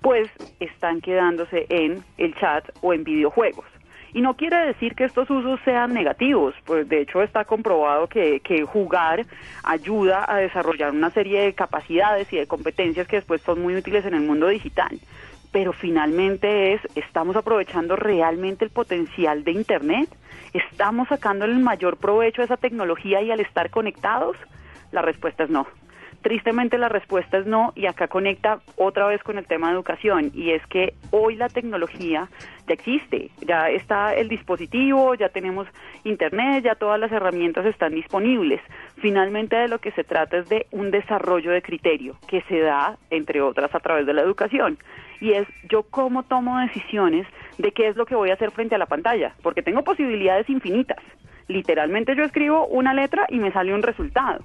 pues 0.00 0.30
están 0.60 1.00
quedándose 1.00 1.66
en 1.68 2.04
el 2.18 2.34
chat 2.36 2.68
o 2.80 2.92
en 2.92 3.04
videojuegos. 3.04 3.66
Y 4.12 4.22
no 4.22 4.34
quiere 4.34 4.56
decir 4.66 4.96
que 4.96 5.04
estos 5.04 5.30
usos 5.30 5.60
sean 5.64 5.94
negativos, 5.94 6.54
pues 6.64 6.88
de 6.88 7.02
hecho 7.02 7.22
está 7.22 7.44
comprobado 7.44 8.08
que, 8.08 8.40
que 8.40 8.64
jugar 8.64 9.24
ayuda 9.62 10.24
a 10.26 10.38
desarrollar 10.38 10.90
una 10.90 11.10
serie 11.10 11.42
de 11.42 11.52
capacidades 11.54 12.32
y 12.32 12.36
de 12.36 12.48
competencias 12.48 13.06
que 13.06 13.16
después 13.16 13.40
son 13.42 13.62
muy 13.62 13.76
útiles 13.76 14.04
en 14.04 14.14
el 14.14 14.22
mundo 14.22 14.48
digital 14.48 14.98
pero 15.52 15.72
finalmente 15.72 16.74
es, 16.74 16.80
¿estamos 16.94 17.36
aprovechando 17.36 17.96
realmente 17.96 18.64
el 18.64 18.70
potencial 18.70 19.44
de 19.44 19.52
Internet? 19.52 20.08
¿Estamos 20.52 21.08
sacando 21.08 21.44
el 21.44 21.58
mayor 21.58 21.96
provecho 21.96 22.42
a 22.42 22.44
esa 22.44 22.56
tecnología 22.56 23.20
y 23.22 23.30
al 23.30 23.40
estar 23.40 23.70
conectados? 23.70 24.36
La 24.92 25.02
respuesta 25.02 25.44
es 25.44 25.50
no. 25.50 25.66
Tristemente 26.22 26.76
la 26.76 26.90
respuesta 26.90 27.38
es 27.38 27.46
no 27.46 27.72
y 27.74 27.86
acá 27.86 28.08
conecta 28.08 28.60
otra 28.76 29.06
vez 29.06 29.22
con 29.22 29.38
el 29.38 29.46
tema 29.46 29.68
de 29.68 29.74
educación 29.74 30.30
y 30.34 30.50
es 30.50 30.64
que 30.66 30.92
hoy 31.10 31.34
la 31.34 31.48
tecnología 31.48 32.28
ya 32.66 32.74
existe, 32.74 33.30
ya 33.40 33.70
está 33.70 34.14
el 34.14 34.28
dispositivo, 34.28 35.14
ya 35.14 35.30
tenemos 35.30 35.66
internet, 36.04 36.64
ya 36.64 36.74
todas 36.74 37.00
las 37.00 37.10
herramientas 37.10 37.64
están 37.64 37.94
disponibles. 37.94 38.60
Finalmente 38.98 39.56
de 39.56 39.68
lo 39.68 39.78
que 39.78 39.92
se 39.92 40.04
trata 40.04 40.36
es 40.36 40.48
de 40.50 40.66
un 40.72 40.90
desarrollo 40.90 41.52
de 41.52 41.62
criterio 41.62 42.16
que 42.28 42.42
se 42.42 42.60
da, 42.60 42.98
entre 43.08 43.40
otras, 43.40 43.74
a 43.74 43.80
través 43.80 44.04
de 44.04 44.12
la 44.12 44.20
educación 44.20 44.78
y 45.20 45.32
es 45.32 45.46
yo 45.68 45.84
cómo 45.84 46.22
tomo 46.24 46.58
decisiones 46.58 47.26
de 47.58 47.72
qué 47.72 47.88
es 47.88 47.96
lo 47.96 48.06
que 48.06 48.14
voy 48.14 48.30
a 48.30 48.34
hacer 48.34 48.50
frente 48.50 48.74
a 48.74 48.78
la 48.78 48.86
pantalla, 48.86 49.34
porque 49.42 49.62
tengo 49.62 49.84
posibilidades 49.84 50.48
infinitas. 50.48 50.98
Literalmente 51.48 52.14
yo 52.16 52.24
escribo 52.24 52.66
una 52.66 52.94
letra 52.94 53.26
y 53.28 53.38
me 53.38 53.52
sale 53.52 53.74
un 53.74 53.82
resultado. 53.82 54.44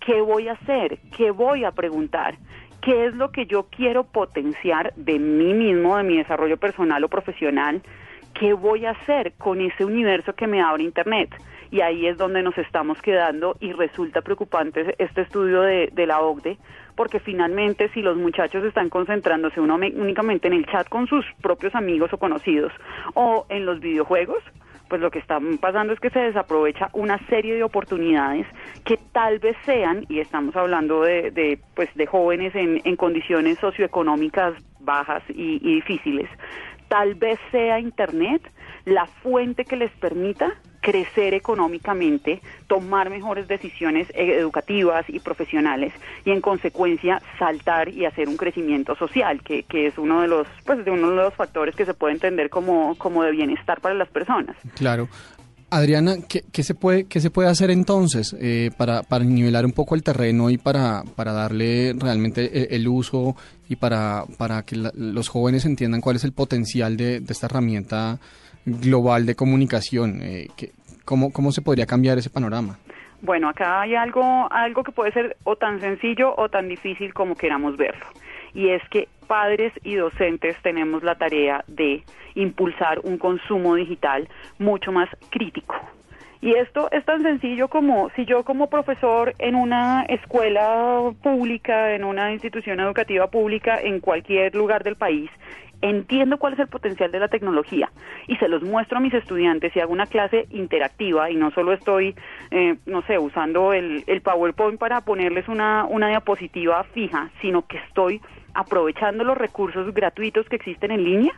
¿Qué 0.00 0.20
voy 0.20 0.48
a 0.48 0.52
hacer? 0.52 0.98
¿Qué 1.16 1.30
voy 1.30 1.64
a 1.64 1.72
preguntar? 1.72 2.36
¿Qué 2.80 3.06
es 3.06 3.14
lo 3.14 3.32
que 3.32 3.46
yo 3.46 3.64
quiero 3.64 4.04
potenciar 4.04 4.92
de 4.94 5.18
mí 5.18 5.52
mismo, 5.54 5.96
de 5.96 6.04
mi 6.04 6.18
desarrollo 6.18 6.56
personal 6.56 7.02
o 7.02 7.08
profesional? 7.08 7.82
¿Qué 8.38 8.52
voy 8.52 8.86
a 8.86 8.90
hacer 8.90 9.32
con 9.38 9.60
ese 9.60 9.84
universo 9.84 10.34
que 10.34 10.46
me 10.46 10.60
abre 10.60 10.84
Internet? 10.84 11.34
Y 11.70 11.80
ahí 11.80 12.06
es 12.06 12.16
donde 12.16 12.42
nos 12.42 12.56
estamos 12.58 13.00
quedando 13.02 13.56
y 13.60 13.72
resulta 13.72 14.20
preocupante 14.20 14.94
este 14.98 15.22
estudio 15.22 15.62
de, 15.62 16.06
la 16.06 16.20
OCDE, 16.20 16.58
porque 16.94 17.18
finalmente 17.18 17.88
si 17.88 18.02
los 18.02 18.16
muchachos 18.16 18.62
están 18.64 18.88
concentrándose 18.88 19.60
uno 19.60 19.74
únicamente 19.74 20.46
en 20.46 20.54
el 20.54 20.66
chat 20.66 20.88
con 20.88 21.06
sus 21.08 21.24
propios 21.42 21.74
amigos 21.74 22.12
o 22.12 22.18
conocidos 22.18 22.72
o 23.14 23.46
en 23.48 23.66
los 23.66 23.80
videojuegos, 23.80 24.42
pues 24.88 25.00
lo 25.00 25.10
que 25.10 25.18
está 25.18 25.38
pasando 25.60 25.92
es 25.92 26.00
que 26.00 26.10
se 26.10 26.20
desaprovecha 26.20 26.90
una 26.92 27.18
serie 27.26 27.54
de 27.54 27.62
oportunidades 27.62 28.46
que 28.84 28.98
tal 29.12 29.38
vez 29.38 29.56
sean, 29.64 30.04
y 30.08 30.20
estamos 30.20 30.54
hablando 30.56 31.02
de, 31.02 31.30
de 31.30 31.58
pues 31.74 31.88
de 31.94 32.06
jóvenes 32.06 32.54
en, 32.54 32.80
en 32.84 32.96
condiciones 32.96 33.58
socioeconómicas 33.58 34.54
bajas 34.80 35.22
y, 35.28 35.60
y 35.62 35.76
difíciles, 35.76 36.28
tal 36.88 37.14
vez 37.14 37.38
sea 37.50 37.80
Internet 37.80 38.42
la 38.84 39.06
fuente 39.06 39.64
que 39.64 39.76
les 39.76 39.90
permita 39.92 40.54
crecer 40.86 41.34
económicamente, 41.34 42.40
tomar 42.68 43.10
mejores 43.10 43.48
decisiones 43.48 44.06
educativas 44.14 45.04
y 45.08 45.18
profesionales 45.18 45.92
y 46.24 46.30
en 46.30 46.40
consecuencia 46.40 47.20
saltar 47.40 47.88
y 47.88 48.04
hacer 48.04 48.28
un 48.28 48.36
crecimiento 48.36 48.94
social, 48.94 49.42
que, 49.42 49.64
que 49.64 49.88
es 49.88 49.98
uno 49.98 50.20
de 50.20 50.28
los 50.28 50.46
pues 50.64 50.84
de 50.84 50.92
uno 50.92 51.10
de 51.10 51.16
los 51.16 51.34
factores 51.34 51.74
que 51.74 51.84
se 51.84 51.92
puede 51.92 52.14
entender 52.14 52.50
como, 52.50 52.94
como 52.98 53.24
de 53.24 53.32
bienestar 53.32 53.80
para 53.80 53.96
las 53.96 54.06
personas. 54.08 54.54
Claro. 54.76 55.08
Adriana, 55.70 56.18
¿qué, 56.28 56.62
se, 56.62 56.76
puede, 56.76 57.06
qué 57.06 57.20
se 57.20 57.30
puede 57.30 57.48
hacer 57.48 57.72
entonces 57.72 58.36
eh, 58.38 58.70
para, 58.76 59.02
para 59.02 59.24
nivelar 59.24 59.66
un 59.66 59.72
poco 59.72 59.96
el 59.96 60.04
terreno 60.04 60.50
y 60.50 60.56
para, 60.56 61.02
para 61.16 61.32
darle 61.32 61.96
realmente 61.98 62.62
el, 62.62 62.82
el 62.82 62.86
uso 62.86 63.34
y 63.68 63.74
para, 63.74 64.24
para 64.38 64.62
que 64.62 64.76
los 64.94 65.28
jóvenes 65.28 65.64
entiendan 65.64 66.00
cuál 66.00 66.14
es 66.14 66.22
el 66.22 66.30
potencial 66.30 66.96
de 66.96 67.16
esta 67.28 67.46
herramienta 67.46 68.20
global 68.66 69.24
de 69.24 69.34
comunicación? 69.34 70.20
Eh, 70.22 70.48
que, 70.56 70.72
¿cómo, 71.04 71.32
¿Cómo 71.32 71.52
se 71.52 71.62
podría 71.62 71.86
cambiar 71.86 72.18
ese 72.18 72.28
panorama? 72.28 72.78
Bueno, 73.22 73.48
acá 73.48 73.80
hay 73.80 73.94
algo, 73.94 74.46
algo 74.52 74.84
que 74.84 74.92
puede 74.92 75.12
ser 75.12 75.36
o 75.44 75.56
tan 75.56 75.80
sencillo 75.80 76.34
o 76.36 76.48
tan 76.48 76.68
difícil 76.68 77.14
como 77.14 77.34
queramos 77.34 77.76
verlo. 77.76 78.04
Y 78.52 78.68
es 78.68 78.82
que 78.90 79.08
padres 79.26 79.72
y 79.82 79.94
docentes 79.94 80.56
tenemos 80.62 81.02
la 81.02 81.16
tarea 81.16 81.64
de 81.66 82.02
impulsar 82.34 83.00
un 83.00 83.18
consumo 83.18 83.74
digital 83.74 84.28
mucho 84.58 84.92
más 84.92 85.08
crítico. 85.30 85.74
Y 86.42 86.54
esto 86.54 86.90
es 86.92 87.04
tan 87.04 87.22
sencillo 87.22 87.68
como 87.68 88.10
si 88.10 88.26
yo 88.26 88.44
como 88.44 88.68
profesor 88.68 89.34
en 89.38 89.54
una 89.54 90.02
escuela 90.02 91.10
pública, 91.22 91.94
en 91.94 92.04
una 92.04 92.32
institución 92.32 92.78
educativa 92.78 93.26
pública, 93.28 93.80
en 93.80 94.00
cualquier 94.00 94.54
lugar 94.54 94.84
del 94.84 94.96
país, 94.96 95.30
entiendo 95.82 96.38
cuál 96.38 96.54
es 96.54 96.58
el 96.58 96.68
potencial 96.68 97.12
de 97.12 97.20
la 97.20 97.28
tecnología 97.28 97.90
y 98.26 98.36
se 98.36 98.48
los 98.48 98.62
muestro 98.62 98.98
a 98.98 99.00
mis 99.00 99.14
estudiantes 99.14 99.74
y 99.76 99.80
hago 99.80 99.92
una 99.92 100.06
clase 100.06 100.46
interactiva 100.50 101.30
y 101.30 101.36
no 101.36 101.50
solo 101.50 101.72
estoy, 101.72 102.14
eh, 102.50 102.76
no 102.86 103.02
sé, 103.02 103.18
usando 103.18 103.72
el, 103.72 104.04
el 104.06 104.20
PowerPoint 104.22 104.78
para 104.78 105.02
ponerles 105.02 105.48
una, 105.48 105.84
una 105.84 106.08
diapositiva 106.08 106.82
fija, 106.84 107.30
sino 107.40 107.66
que 107.66 107.78
estoy 107.78 108.20
aprovechando 108.54 109.22
los 109.22 109.36
recursos 109.36 109.92
gratuitos 109.92 110.48
que 110.48 110.56
existen 110.56 110.90
en 110.90 111.04
línea, 111.04 111.32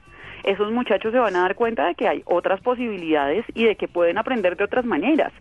esos 0.45 0.71
muchachos 0.73 1.13
se 1.13 1.19
van 1.19 1.35
a 1.37 1.43
dar 1.43 1.57
cuenta 1.57 1.87
de 1.87 1.95
que 1.95 2.09
hay 2.09 2.23
otras 2.25 2.61
posibilidades 2.61 3.45
y 3.55 3.65
de 3.65 3.77
que 3.77 3.89
pueden 3.89 4.19
aprender 4.19 4.57
de 4.57 4.65
otras 4.65 4.85
maneras. 4.85 5.33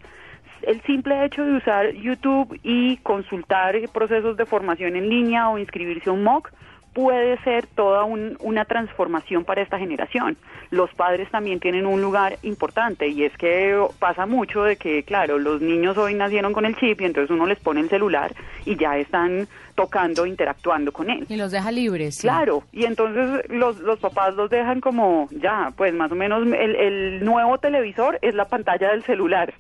El 0.64 0.82
simple 0.82 1.24
hecho 1.24 1.46
de 1.46 1.54
usar 1.54 1.94
YouTube 1.94 2.60
y 2.64 2.98
consultar 2.98 3.76
procesos 3.94 4.38
de 4.38 4.46
formación 4.46 4.96
en 4.96 5.08
línea 5.08 5.50
o 5.50 5.60
inscribirse 5.60 6.10
a 6.10 6.14
un 6.14 6.24
MOOC 6.24 6.52
puede 6.98 7.38
ser 7.44 7.68
toda 7.68 8.06
un, 8.06 8.38
una 8.40 8.66
transformación 8.66 9.46
para 9.46 9.62
esta 9.62 9.78
generación. 9.78 10.36
Los 10.72 10.92
padres 10.96 11.30
también 11.30 11.60
tienen 11.60 11.86
un 11.86 12.02
lugar 12.02 12.40
importante 12.42 13.08
y 13.08 13.24
es 13.24 13.38
que 13.38 13.80
pasa 14.00 14.26
mucho 14.26 14.64
de 14.64 14.78
que, 14.78 15.04
claro, 15.04 15.38
los 15.38 15.62
niños 15.62 15.96
hoy 15.96 16.16
nacieron 16.16 16.54
con 16.54 16.66
el 16.66 16.76
chip 16.76 17.00
y 17.00 17.06
entonces 17.06 17.30
uno 17.30 17.46
les 17.46 17.60
pone 17.60 17.82
el 17.82 17.90
celular 17.90 18.34
y 18.66 18.78
ya 18.78 18.98
están 18.98 19.48
tocando, 19.76 20.26
interactuando 20.26 20.92
con 20.92 21.12
él. 21.12 21.28
Y 21.30 21.36
los 21.36 21.52
deja 21.52 21.72
libres. 21.72 22.16
Sí. 22.16 22.22
Claro, 22.24 22.64
y 22.72 22.86
entonces 22.86 23.48
los, 23.48 23.78
los 23.82 24.00
papás 24.00 24.34
los 24.34 24.50
dejan 24.50 24.82
como, 24.82 25.30
ya, 25.30 25.72
pues 25.78 25.94
más 25.94 26.12
o 26.12 26.16
menos 26.16 26.48
el, 26.48 26.76
el 26.76 27.24
nuevo 27.24 27.60
televisor 27.60 28.18
es 28.24 28.34
la 28.34 28.46
pantalla 28.46 28.90
del 28.90 29.04
celular 29.04 29.54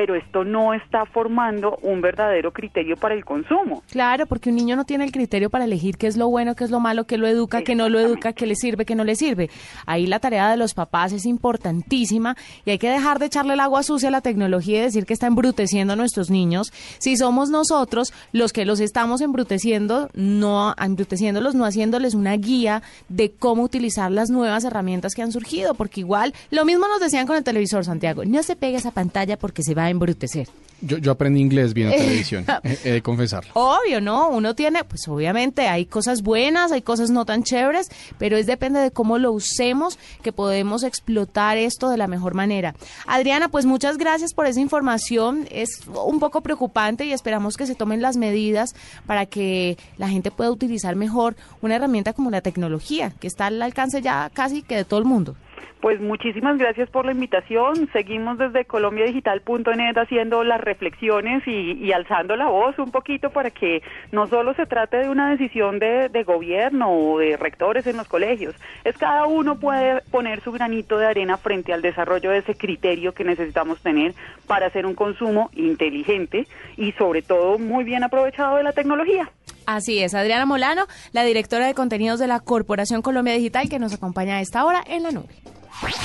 pero 0.00 0.14
esto 0.14 0.44
no 0.44 0.72
está 0.72 1.04
formando 1.04 1.76
un 1.82 2.00
verdadero 2.00 2.54
criterio 2.54 2.96
para 2.96 3.14
el 3.14 3.22
consumo. 3.22 3.82
Claro, 3.90 4.24
porque 4.24 4.48
un 4.48 4.56
niño 4.56 4.74
no 4.74 4.86
tiene 4.86 5.04
el 5.04 5.12
criterio 5.12 5.50
para 5.50 5.66
elegir 5.66 5.98
qué 5.98 6.06
es 6.06 6.16
lo 6.16 6.30
bueno, 6.30 6.54
qué 6.54 6.64
es 6.64 6.70
lo 6.70 6.80
malo, 6.80 7.04
qué 7.04 7.18
lo 7.18 7.26
educa, 7.26 7.60
qué 7.60 7.74
no 7.74 7.90
lo 7.90 8.00
educa, 8.00 8.32
qué 8.32 8.46
le 8.46 8.54
sirve, 8.54 8.86
qué 8.86 8.94
no 8.94 9.04
le 9.04 9.14
sirve. 9.14 9.50
Ahí 9.84 10.06
la 10.06 10.18
tarea 10.18 10.50
de 10.50 10.56
los 10.56 10.72
papás 10.72 11.12
es 11.12 11.26
importantísima 11.26 12.34
y 12.64 12.70
hay 12.70 12.78
que 12.78 12.88
dejar 12.88 13.18
de 13.18 13.26
echarle 13.26 13.52
el 13.52 13.60
agua 13.60 13.82
sucia 13.82 14.08
a 14.08 14.10
la 14.10 14.22
tecnología 14.22 14.78
y 14.78 14.80
decir 14.80 15.04
que 15.04 15.12
está 15.12 15.26
embruteciendo 15.26 15.92
a 15.92 15.96
nuestros 15.96 16.30
niños. 16.30 16.72
Si 16.96 17.18
somos 17.18 17.50
nosotros 17.50 18.14
los 18.32 18.54
que 18.54 18.64
los 18.64 18.80
estamos 18.80 19.20
embruteciendo, 19.20 20.08
no 20.14 20.74
embruteciéndolos, 20.78 21.54
no 21.54 21.66
haciéndoles 21.66 22.14
una 22.14 22.34
guía 22.38 22.82
de 23.10 23.32
cómo 23.32 23.64
utilizar 23.64 24.10
las 24.10 24.30
nuevas 24.30 24.64
herramientas 24.64 25.14
que 25.14 25.20
han 25.20 25.30
surgido, 25.30 25.74
porque 25.74 26.00
igual 26.00 26.32
lo 26.50 26.64
mismo 26.64 26.88
nos 26.88 27.00
decían 27.00 27.26
con 27.26 27.36
el 27.36 27.44
televisor, 27.44 27.84
Santiago, 27.84 28.24
no 28.24 28.42
se 28.42 28.56
pegue 28.56 28.78
esa 28.78 28.92
pantalla 28.92 29.36
porque 29.36 29.62
se 29.62 29.74
va 29.74 29.89
a 29.90 29.92
embrutecer. 29.92 30.48
Yo, 30.82 30.96
yo 30.96 31.12
aprendí 31.12 31.40
inglés 31.40 31.74
viendo 31.74 31.94
televisión, 31.98 32.46
he, 32.62 32.78
he 32.84 32.92
de 32.92 33.02
confesarlo. 33.02 33.50
Obvio, 33.54 34.00
¿no? 34.00 34.30
Uno 34.30 34.54
tiene, 34.54 34.84
pues 34.84 35.06
obviamente 35.08 35.68
hay 35.68 35.84
cosas 35.84 36.22
buenas, 36.22 36.72
hay 36.72 36.82
cosas 36.82 37.10
no 37.10 37.26
tan 37.26 37.42
chéveres, 37.42 37.90
pero 38.18 38.36
es 38.36 38.46
depende 38.46 38.80
de 38.80 38.90
cómo 38.90 39.18
lo 39.18 39.32
usemos 39.32 39.98
que 40.22 40.32
podemos 40.32 40.82
explotar 40.82 41.58
esto 41.58 41.90
de 41.90 41.98
la 41.98 42.06
mejor 42.06 42.34
manera. 42.34 42.74
Adriana, 43.06 43.48
pues 43.48 43.66
muchas 43.66 43.98
gracias 43.98 44.32
por 44.32 44.46
esa 44.46 44.60
información. 44.60 45.46
Es 45.50 45.82
un 45.86 46.18
poco 46.18 46.40
preocupante 46.40 47.04
y 47.04 47.12
esperamos 47.12 47.56
que 47.56 47.66
se 47.66 47.74
tomen 47.74 48.00
las 48.00 48.16
medidas 48.16 48.74
para 49.06 49.26
que 49.26 49.76
la 49.98 50.08
gente 50.08 50.30
pueda 50.30 50.50
utilizar 50.50 50.96
mejor 50.96 51.36
una 51.60 51.76
herramienta 51.76 52.14
como 52.14 52.30
la 52.30 52.40
tecnología, 52.40 53.12
que 53.20 53.26
está 53.26 53.46
al 53.46 53.60
alcance 53.60 54.00
ya 54.00 54.30
casi 54.32 54.62
que 54.62 54.76
de 54.76 54.84
todo 54.84 54.98
el 54.98 55.06
mundo. 55.06 55.36
Pues 55.80 56.00
muchísimas 56.00 56.58
gracias 56.58 56.90
por 56.90 57.06
la 57.06 57.12
invitación. 57.12 57.88
Seguimos 57.92 58.36
desde 58.36 58.66
colombiadigital.net 58.66 59.96
haciendo 59.96 60.44
las 60.44 60.60
reflexiones 60.60 61.42
y, 61.46 61.72
y, 61.72 61.92
alzando 61.92 62.36
la 62.36 62.48
voz 62.48 62.78
un 62.78 62.90
poquito 62.90 63.30
para 63.30 63.50
que 63.50 63.82
no 64.12 64.26
solo 64.26 64.52
se 64.54 64.66
trate 64.66 64.98
de 64.98 65.08
una 65.08 65.30
decisión 65.30 65.78
de, 65.78 66.10
de, 66.10 66.22
gobierno 66.24 66.92
o 66.92 67.18
de 67.18 67.36
rectores 67.38 67.86
en 67.86 67.96
los 67.96 68.08
colegios, 68.08 68.54
es 68.84 68.96
cada 68.98 69.26
uno 69.26 69.58
puede 69.58 70.02
poner 70.10 70.42
su 70.42 70.52
granito 70.52 70.98
de 70.98 71.06
arena 71.06 71.38
frente 71.38 71.72
al 71.72 71.80
desarrollo 71.80 72.30
de 72.30 72.38
ese 72.38 72.54
criterio 72.54 73.14
que 73.14 73.24
necesitamos 73.24 73.80
tener 73.80 74.14
para 74.46 74.66
hacer 74.66 74.84
un 74.84 74.94
consumo 74.94 75.50
inteligente 75.54 76.46
y 76.76 76.92
sobre 76.92 77.22
todo 77.22 77.58
muy 77.58 77.84
bien 77.84 78.04
aprovechado 78.04 78.56
de 78.56 78.64
la 78.64 78.72
tecnología. 78.72 79.30
Así 79.70 80.00
es, 80.00 80.14
Adriana 80.14 80.46
Molano, 80.46 80.88
la 81.12 81.22
directora 81.22 81.64
de 81.68 81.74
contenidos 81.74 82.18
de 82.18 82.26
la 82.26 82.40
Corporación 82.40 83.02
Colombia 83.02 83.34
Digital, 83.34 83.68
que 83.68 83.78
nos 83.78 83.92
acompaña 83.92 84.38
a 84.38 84.40
esta 84.40 84.64
hora 84.64 84.82
en 84.84 85.04
la 85.04 85.12
nube. 85.12 85.28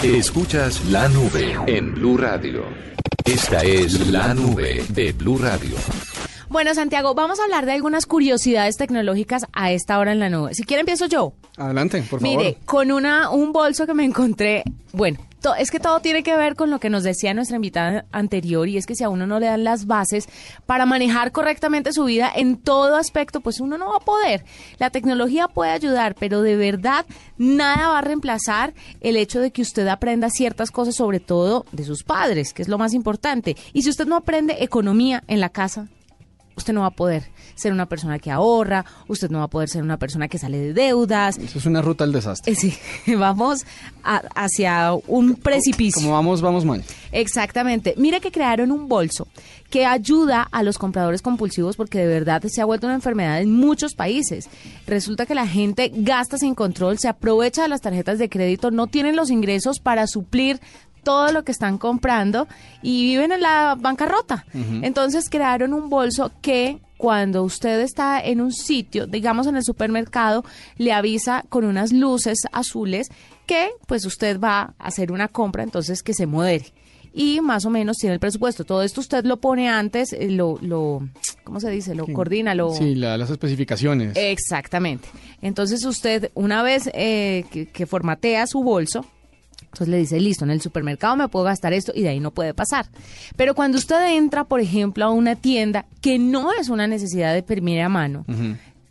Escuchas 0.03 0.85
la 0.85 1.09
nube 1.09 1.57
en 1.65 1.95
Blue 1.95 2.15
Radio. 2.15 2.63
Esta 3.25 3.63
es 3.63 4.07
la 4.11 4.35
nube 4.35 4.85
de 4.89 5.13
Blue 5.13 5.39
Radio. 5.39 5.75
Bueno, 6.47 6.75
Santiago, 6.75 7.15
vamos 7.15 7.39
a 7.39 7.45
hablar 7.45 7.65
de 7.65 7.71
algunas 7.71 8.05
curiosidades 8.05 8.77
tecnológicas 8.77 9.47
a 9.51 9.71
esta 9.71 9.97
hora 9.97 10.11
en 10.11 10.19
la 10.19 10.29
nube. 10.29 10.53
Si 10.53 10.63
quiere 10.63 10.81
empiezo 10.81 11.07
yo. 11.07 11.33
Adelante, 11.57 12.03
por 12.07 12.19
favor. 12.19 12.37
Mire, 12.37 12.57
con 12.65 12.91
una 12.91 13.31
un 13.31 13.51
bolso 13.51 13.87
que 13.87 13.95
me 13.95 14.05
encontré, 14.05 14.63
bueno, 14.93 15.17
Es 15.53 15.69
que 15.69 15.79
todo 15.79 15.99
tiene 15.99 16.23
que 16.23 16.35
ver 16.35 16.55
con 16.55 16.71
lo 16.71 16.79
que 16.79 16.89
nos 16.89 17.03
decía 17.03 17.33
nuestra 17.33 17.57
invitada 17.57 18.05
anterior 18.11 18.67
y 18.67 18.77
es 18.77 18.87
que 18.87 18.95
si 18.95 19.03
a 19.03 19.09
uno 19.09 19.27
no 19.27 19.39
le 19.39 19.45
dan 19.45 19.63
las 19.63 19.85
bases 19.85 20.27
para 20.65 20.87
manejar 20.87 21.31
correctamente 21.31 21.93
su 21.93 22.05
vida 22.05 22.31
en 22.33 22.57
todo 22.57 22.95
aspecto, 22.95 23.41
pues 23.41 23.59
uno 23.59 23.77
no 23.77 23.89
va 23.89 23.97
a 23.97 24.05
poder. 24.05 24.43
La 24.79 24.89
tecnología 24.89 25.47
puede 25.47 25.71
ayudar, 25.71 26.15
pero 26.15 26.41
de 26.41 26.55
verdad 26.55 27.05
nada 27.37 27.89
va 27.89 27.99
a 27.99 28.01
reemplazar 28.01 28.73
el 29.01 29.17
hecho 29.17 29.39
de 29.39 29.51
que 29.51 29.61
usted 29.61 29.87
aprenda 29.87 30.29
ciertas 30.29 30.71
cosas, 30.71 30.95
sobre 30.95 31.19
todo 31.19 31.65
de 31.71 31.83
sus 31.83 32.03
padres, 32.03 32.53
que 32.53 32.61
es 32.61 32.67
lo 32.67 32.77
más 32.77 32.93
importante. 32.93 33.55
Y 33.73 33.83
si 33.83 33.89
usted 33.89 34.07
no 34.07 34.15
aprende 34.15 34.63
economía 34.63 35.23
en 35.27 35.41
la 35.41 35.49
casa, 35.49 35.89
usted 36.55 36.73
no 36.73 36.81
va 36.81 36.87
a 36.87 36.91
poder 36.91 37.34
ser 37.55 37.71
una 37.71 37.87
persona 37.87 38.19
que 38.19 38.29
ahorra, 38.31 38.85
usted 39.07 39.29
no 39.31 39.39
va 39.39 39.45
a 39.45 39.49
poder 39.49 39.69
ser 39.69 39.81
una 39.81 39.97
persona 39.97 40.27
que 40.27 40.37
sale 40.37 40.57
de 40.57 40.73
deudas. 40.73 41.37
Eso 41.37 41.57
es 41.57 41.65
una 41.65 41.81
ruta 41.81 42.03
al 42.03 42.11
desastre. 42.11 42.51
Eh, 42.53 42.55
Sí, 42.55 42.73
vamos 43.15 43.65
a- 44.03 44.23
hacia 44.35 44.91
un 45.07 45.35
precipicio. 45.35 46.01
Como 46.01 46.13
vamos, 46.13 46.41
vamos 46.41 46.65
mal. 46.65 46.83
Exactamente. 47.11 47.95
Mire 47.97 48.21
que 48.21 48.31
crearon 48.31 48.71
un 48.71 48.87
bolso 48.87 49.27
que 49.69 49.85
ayuda 49.85 50.47
a 50.51 50.63
los 50.63 50.77
compradores 50.77 51.21
compulsivos 51.21 51.75
porque 51.75 51.97
de 51.99 52.07
verdad 52.07 52.43
se 52.47 52.61
ha 52.61 52.65
vuelto 52.65 52.85
una 52.87 52.95
enfermedad 52.95 53.41
en 53.41 53.51
muchos 53.51 53.93
países. 53.95 54.47
Resulta 54.85 55.25
que 55.25 55.33
la 55.35 55.47
gente 55.47 55.91
gasta 55.95 56.37
sin 56.37 56.55
control, 56.55 56.99
se 56.99 57.07
aprovecha 57.07 57.63
de 57.63 57.69
las 57.69 57.81
tarjetas 57.81 58.19
de 58.19 58.29
crédito, 58.29 58.69
no 58.69 58.87
tienen 58.87 59.15
los 59.15 59.31
ingresos 59.31 59.79
para 59.79 60.07
suplir 60.07 60.59
todo 61.03 61.31
lo 61.31 61.43
que 61.43 61.51
están 61.51 61.77
comprando 61.77 62.47
y 62.81 63.05
viven 63.05 63.31
en 63.31 63.41
la 63.41 63.75
bancarrota. 63.79 64.45
Entonces 64.81 65.29
crearon 65.29 65.73
un 65.73 65.89
bolso 65.89 66.31
que 66.41 66.79
cuando 66.97 67.43
usted 67.43 67.81
está 67.81 68.19
en 68.21 68.41
un 68.41 68.51
sitio, 68.51 69.05
digamos 69.07 69.47
en 69.47 69.55
el 69.57 69.63
supermercado, 69.63 70.43
le 70.77 70.93
avisa 70.93 71.43
con 71.49 71.65
unas 71.65 71.91
luces 71.91 72.39
azules 72.51 73.09
que 73.45 73.69
pues 73.87 74.05
usted 74.05 74.39
va 74.39 74.73
a 74.79 74.87
hacer 74.87 75.11
una 75.11 75.27
compra, 75.27 75.63
entonces 75.63 76.01
que 76.03 76.13
se 76.13 76.25
modere 76.25 76.65
y 77.17 77.39
más 77.39 77.63
o 77.65 77.69
menos 77.69 77.95
tiene 77.97 78.13
el 78.15 78.19
presupuesto. 78.19 78.65
Todo 78.65 78.81
esto 78.83 78.99
usted 78.99 79.23
lo 79.23 79.37
pone 79.37 79.69
antes, 79.69 80.11
eh, 80.11 80.29
lo, 80.31 80.57
lo 80.61 81.07
¿cómo 81.45 81.61
se 81.61 81.69
dice? 81.69 81.95
Lo 81.95 82.05
coordina, 82.07 82.53
lo... 82.55 82.73
Sí, 82.73 82.93
la- 82.95 83.17
las 83.17 83.29
especificaciones. 83.29 84.17
Exactamente. 84.17 85.07
Entonces 85.41 85.85
usted, 85.85 86.31
una 86.33 86.61
vez 86.63 86.89
eh, 86.93 87.45
que, 87.51 87.67
que 87.67 87.85
formatea 87.85 88.47
su 88.47 88.63
bolso, 88.63 89.05
entonces 89.75 89.91
le 89.91 89.97
dice, 89.97 90.21
listo, 90.21 90.45
en 90.45 90.51
el 90.51 90.61
supermercado 90.61 91.17
me 91.17 91.27
puedo 91.27 91.43
gastar 91.43 91.73
esto 91.73 91.91
y 91.93 92.03
de 92.03 92.09
ahí 92.09 92.21
no 92.21 92.31
puede 92.31 92.53
pasar. 92.53 92.85
Pero 93.35 93.55
cuando 93.55 93.77
usted 93.77 94.15
entra, 94.15 94.45
por 94.45 94.61
ejemplo, 94.61 95.03
a 95.03 95.11
una 95.11 95.35
tienda 95.35 95.85
que 95.99 96.17
no 96.17 96.53
es 96.53 96.69
una 96.69 96.87
necesidad 96.87 97.33
de 97.33 97.43
primera 97.43 97.89
mano, 97.89 98.23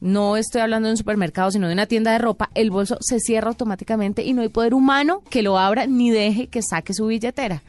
no 0.05 0.37
estoy 0.37 0.61
hablando 0.61 0.87
de 0.89 0.93
un 0.93 0.99
supermercado, 0.99 1.51
sino 1.51 1.67
de 1.67 1.73
una 1.73 1.87
tienda 1.87 2.13
de 2.13 2.19
ropa, 2.19 2.51
el 2.55 2.71
bolso 2.71 2.99
se 3.01 3.21
cierra 3.21 3.49
automáticamente 3.49 4.23
y 4.23 4.35
no 4.35 4.43
hay 4.43 4.51
poder 4.51 4.75
humano 4.75 5.23
que 5.31 5.43
lo 5.43 5.59
abra 5.59 5.87
ni 5.87 6.11
deje 6.11 6.49
que 6.49 6.61
saque 6.61 6.93
su 6.93 7.07
billetera. 7.07 7.63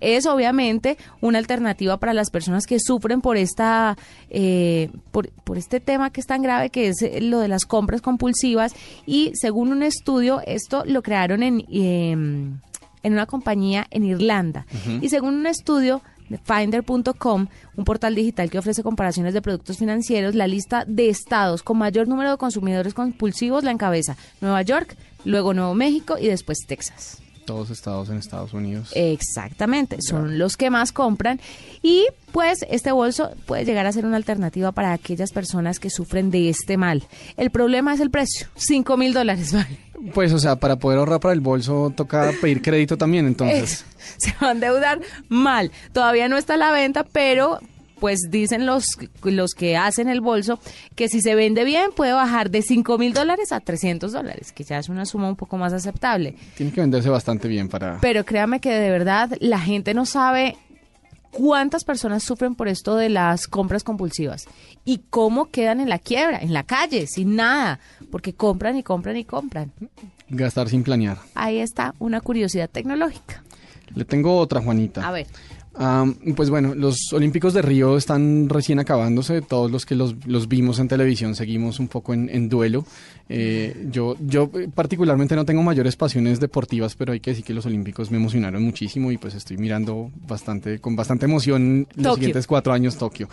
Es 0.00 0.24
obviamente 0.26 0.98
una 1.20 1.38
alternativa 1.38 1.96
para 1.96 2.14
las 2.14 2.30
personas 2.30 2.66
que 2.66 2.78
sufren 2.78 3.20
por 3.20 3.36
esta, 3.36 3.98
eh, 4.30 4.88
por, 5.10 5.30
por 5.30 5.58
este 5.58 5.80
tema 5.80 6.10
que 6.10 6.20
es 6.20 6.28
tan 6.28 6.42
grave 6.42 6.70
que 6.70 6.86
es 6.86 7.02
eh, 7.02 7.20
lo 7.20 7.40
de 7.40 7.48
las 7.48 7.64
compras 7.64 8.00
compulsivas. 8.00 8.72
Y 9.04 9.32
según 9.34 9.72
un 9.72 9.82
estudio 9.82 10.42
esto 10.46 10.84
lo 10.86 11.02
crearon 11.02 11.42
en 11.42 11.64
em, 11.72 12.60
en 13.02 13.12
una 13.12 13.26
compañía 13.26 13.86
en 13.90 14.04
Irlanda. 14.04 14.66
Y 15.00 15.08
según 15.08 15.34
un 15.34 15.46
estudio 15.46 16.02
Finder.com, 16.38 17.46
un 17.76 17.84
portal 17.84 18.14
digital 18.14 18.50
que 18.50 18.58
ofrece 18.58 18.82
comparaciones 18.82 19.34
de 19.34 19.42
productos 19.42 19.78
financieros, 19.78 20.34
la 20.34 20.46
lista 20.46 20.84
de 20.86 21.08
estados 21.08 21.62
con 21.62 21.78
mayor 21.78 22.08
número 22.08 22.30
de 22.30 22.36
consumidores 22.36 22.94
compulsivos 22.94 23.64
la 23.64 23.70
encabeza 23.70 24.16
Nueva 24.40 24.62
York, 24.62 24.96
luego 25.24 25.54
Nuevo 25.54 25.74
México 25.74 26.16
y 26.18 26.28
después 26.28 26.58
Texas. 26.66 27.22
Todos 27.46 27.70
estados 27.70 28.10
en 28.10 28.18
Estados 28.18 28.52
Unidos. 28.52 28.92
Exactamente, 28.94 29.96
son 30.02 30.38
los 30.38 30.56
que 30.56 30.70
más 30.70 30.92
compran 30.92 31.40
y 31.82 32.06
pues 32.32 32.64
este 32.70 32.92
bolso 32.92 33.30
puede 33.46 33.64
llegar 33.64 33.86
a 33.86 33.92
ser 33.92 34.06
una 34.06 34.16
alternativa 34.16 34.70
para 34.70 34.92
aquellas 34.92 35.32
personas 35.32 35.80
que 35.80 35.90
sufren 35.90 36.30
de 36.30 36.48
este 36.48 36.76
mal. 36.76 37.02
El 37.36 37.50
problema 37.50 37.94
es 37.94 38.00
el 38.00 38.10
precio, 38.10 38.46
5 38.54 38.96
mil 38.96 39.12
dólares 39.12 39.52
vale. 39.52 39.89
Pues, 40.14 40.32
o 40.32 40.38
sea, 40.38 40.56
para 40.56 40.76
poder 40.76 40.98
ahorrar 40.98 41.20
para 41.20 41.34
el 41.34 41.40
bolso 41.40 41.92
toca 41.94 42.32
pedir 42.40 42.62
crédito 42.62 42.96
también, 42.96 43.26
entonces. 43.26 43.84
se 44.18 44.34
va 44.42 44.48
a 44.48 44.52
endeudar 44.52 45.00
mal. 45.28 45.70
Todavía 45.92 46.28
no 46.28 46.36
está 46.36 46.54
a 46.54 46.56
la 46.56 46.72
venta, 46.72 47.04
pero 47.04 47.60
pues 48.00 48.30
dicen 48.30 48.66
los, 48.66 48.84
los 49.22 49.52
que 49.52 49.76
hacen 49.76 50.08
el 50.08 50.22
bolso 50.22 50.58
que 50.96 51.08
si 51.08 51.20
se 51.20 51.34
vende 51.34 51.64
bien 51.64 51.90
puede 51.94 52.12
bajar 52.12 52.50
de 52.50 52.62
5 52.62 52.96
mil 52.98 53.12
dólares 53.12 53.52
a 53.52 53.60
300 53.60 54.10
dólares, 54.10 54.52
que 54.52 54.64
ya 54.64 54.78
es 54.78 54.88
una 54.88 55.04
suma 55.04 55.28
un 55.28 55.36
poco 55.36 55.58
más 55.58 55.72
aceptable. 55.74 56.34
Tiene 56.56 56.72
que 56.72 56.80
venderse 56.80 57.10
bastante 57.10 57.46
bien 57.46 57.68
para... 57.68 57.98
Pero 58.00 58.24
créame 58.24 58.60
que 58.60 58.72
de 58.72 58.90
verdad 58.90 59.36
la 59.40 59.60
gente 59.60 59.92
no 59.92 60.06
sabe 60.06 60.56
cuántas 61.30 61.84
personas 61.84 62.22
sufren 62.22 62.54
por 62.54 62.68
esto 62.68 62.96
de 62.96 63.08
las 63.08 63.46
compras 63.46 63.84
compulsivas 63.84 64.46
y 64.84 65.02
cómo 65.10 65.50
quedan 65.50 65.80
en 65.80 65.88
la 65.88 65.98
quiebra, 65.98 66.38
en 66.38 66.52
la 66.52 66.64
calle, 66.64 67.06
sin 67.06 67.36
nada, 67.36 67.80
porque 68.10 68.34
compran 68.34 68.76
y 68.76 68.82
compran 68.82 69.16
y 69.16 69.24
compran. 69.24 69.72
Gastar 70.28 70.68
sin 70.68 70.82
planear. 70.82 71.18
Ahí 71.34 71.58
está 71.58 71.94
una 71.98 72.20
curiosidad 72.20 72.70
tecnológica. 72.70 73.42
Le 73.94 74.04
tengo 74.04 74.38
otra, 74.38 74.60
Juanita. 74.60 75.06
A 75.06 75.10
ver. 75.10 75.26
Am, 75.74 76.14
pues 76.34 76.50
bueno, 76.50 76.74
los 76.74 77.12
Olímpicos 77.12 77.54
de 77.54 77.62
Río 77.62 77.96
están 77.96 78.48
recién 78.48 78.78
acabándose. 78.78 79.40
Todos 79.40 79.70
los 79.70 79.86
que 79.86 79.94
los, 79.94 80.14
los 80.26 80.48
vimos 80.48 80.78
en 80.78 80.88
televisión 80.88 81.34
seguimos 81.34 81.78
un 81.78 81.88
poco 81.88 82.12
en, 82.12 82.28
en 82.28 82.48
duelo. 82.48 82.84
Eh, 83.32 83.86
yo, 83.92 84.16
yo 84.18 84.50
particularmente 84.74 85.36
no 85.36 85.44
tengo 85.44 85.62
mayores 85.62 85.94
pasiones 85.94 86.40
deportivas, 86.40 86.96
pero 86.96 87.12
hay 87.12 87.20
que 87.20 87.30
decir 87.30 87.44
que 87.44 87.54
los 87.54 87.64
Olímpicos 87.64 88.10
me 88.10 88.16
emocionaron 88.16 88.60
muchísimo 88.64 89.12
y 89.12 89.18
pues 89.18 89.36
estoy 89.36 89.56
mirando 89.56 90.10
bastante, 90.26 90.80
con 90.80 90.96
bastante 90.96 91.26
emoción 91.26 91.86
los 91.94 92.02
Tokio. 92.02 92.14
siguientes 92.14 92.48
cuatro 92.48 92.72
años 92.72 92.96
Tokio. 92.96 93.28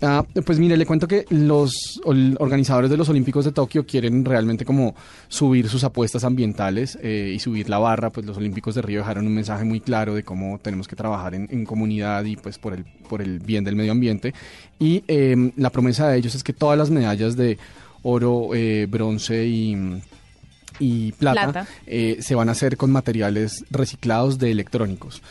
Ah, 0.00 0.24
pues 0.46 0.60
mire, 0.60 0.76
le 0.76 0.86
cuento 0.86 1.08
que 1.08 1.26
los 1.30 2.00
organizadores 2.04 2.90
de 2.90 2.96
los 2.96 3.08
Olímpicos 3.08 3.44
de 3.44 3.52
Tokio 3.52 3.84
quieren 3.84 4.24
realmente 4.24 4.64
como 4.64 4.94
subir 5.26 5.68
sus 5.68 5.82
apuestas 5.82 6.22
ambientales 6.22 6.96
eh, 7.02 7.32
y 7.34 7.38
subir 7.40 7.68
la 7.68 7.78
barra, 7.78 8.10
pues 8.10 8.24
los 8.24 8.36
Olímpicos 8.36 8.76
de 8.76 8.82
Río 8.82 9.00
dejaron 9.00 9.26
un 9.26 9.34
mensaje 9.34 9.64
muy 9.64 9.80
claro 9.80 10.14
de 10.14 10.22
cómo 10.22 10.60
tenemos 10.62 10.86
que 10.86 10.94
trabajar 10.94 11.34
en, 11.34 11.48
en 11.50 11.64
comunidad 11.82 12.24
y 12.24 12.36
pues 12.36 12.58
por 12.58 12.74
el, 12.74 12.84
por 13.08 13.20
el 13.22 13.40
bien 13.40 13.64
del 13.64 13.74
medio 13.76 13.92
ambiente. 13.92 14.32
Y 14.78 15.02
eh, 15.08 15.52
la 15.56 15.70
promesa 15.70 16.08
de 16.08 16.18
ellos 16.18 16.34
es 16.34 16.44
que 16.44 16.52
todas 16.52 16.78
las 16.78 16.90
medallas 16.90 17.36
de 17.36 17.58
oro, 18.02 18.50
eh, 18.54 18.86
bronce 18.88 19.46
y 19.46 20.00
y 20.78 21.12
plata, 21.12 21.52
Plata. 21.52 21.66
eh, 21.86 22.16
se 22.20 22.34
van 22.34 22.48
a 22.48 22.52
hacer 22.52 22.76
con 22.76 22.90
materiales 22.90 23.64
reciclados 23.70 24.38
de 24.38 24.50
electrónicos. 24.50 25.22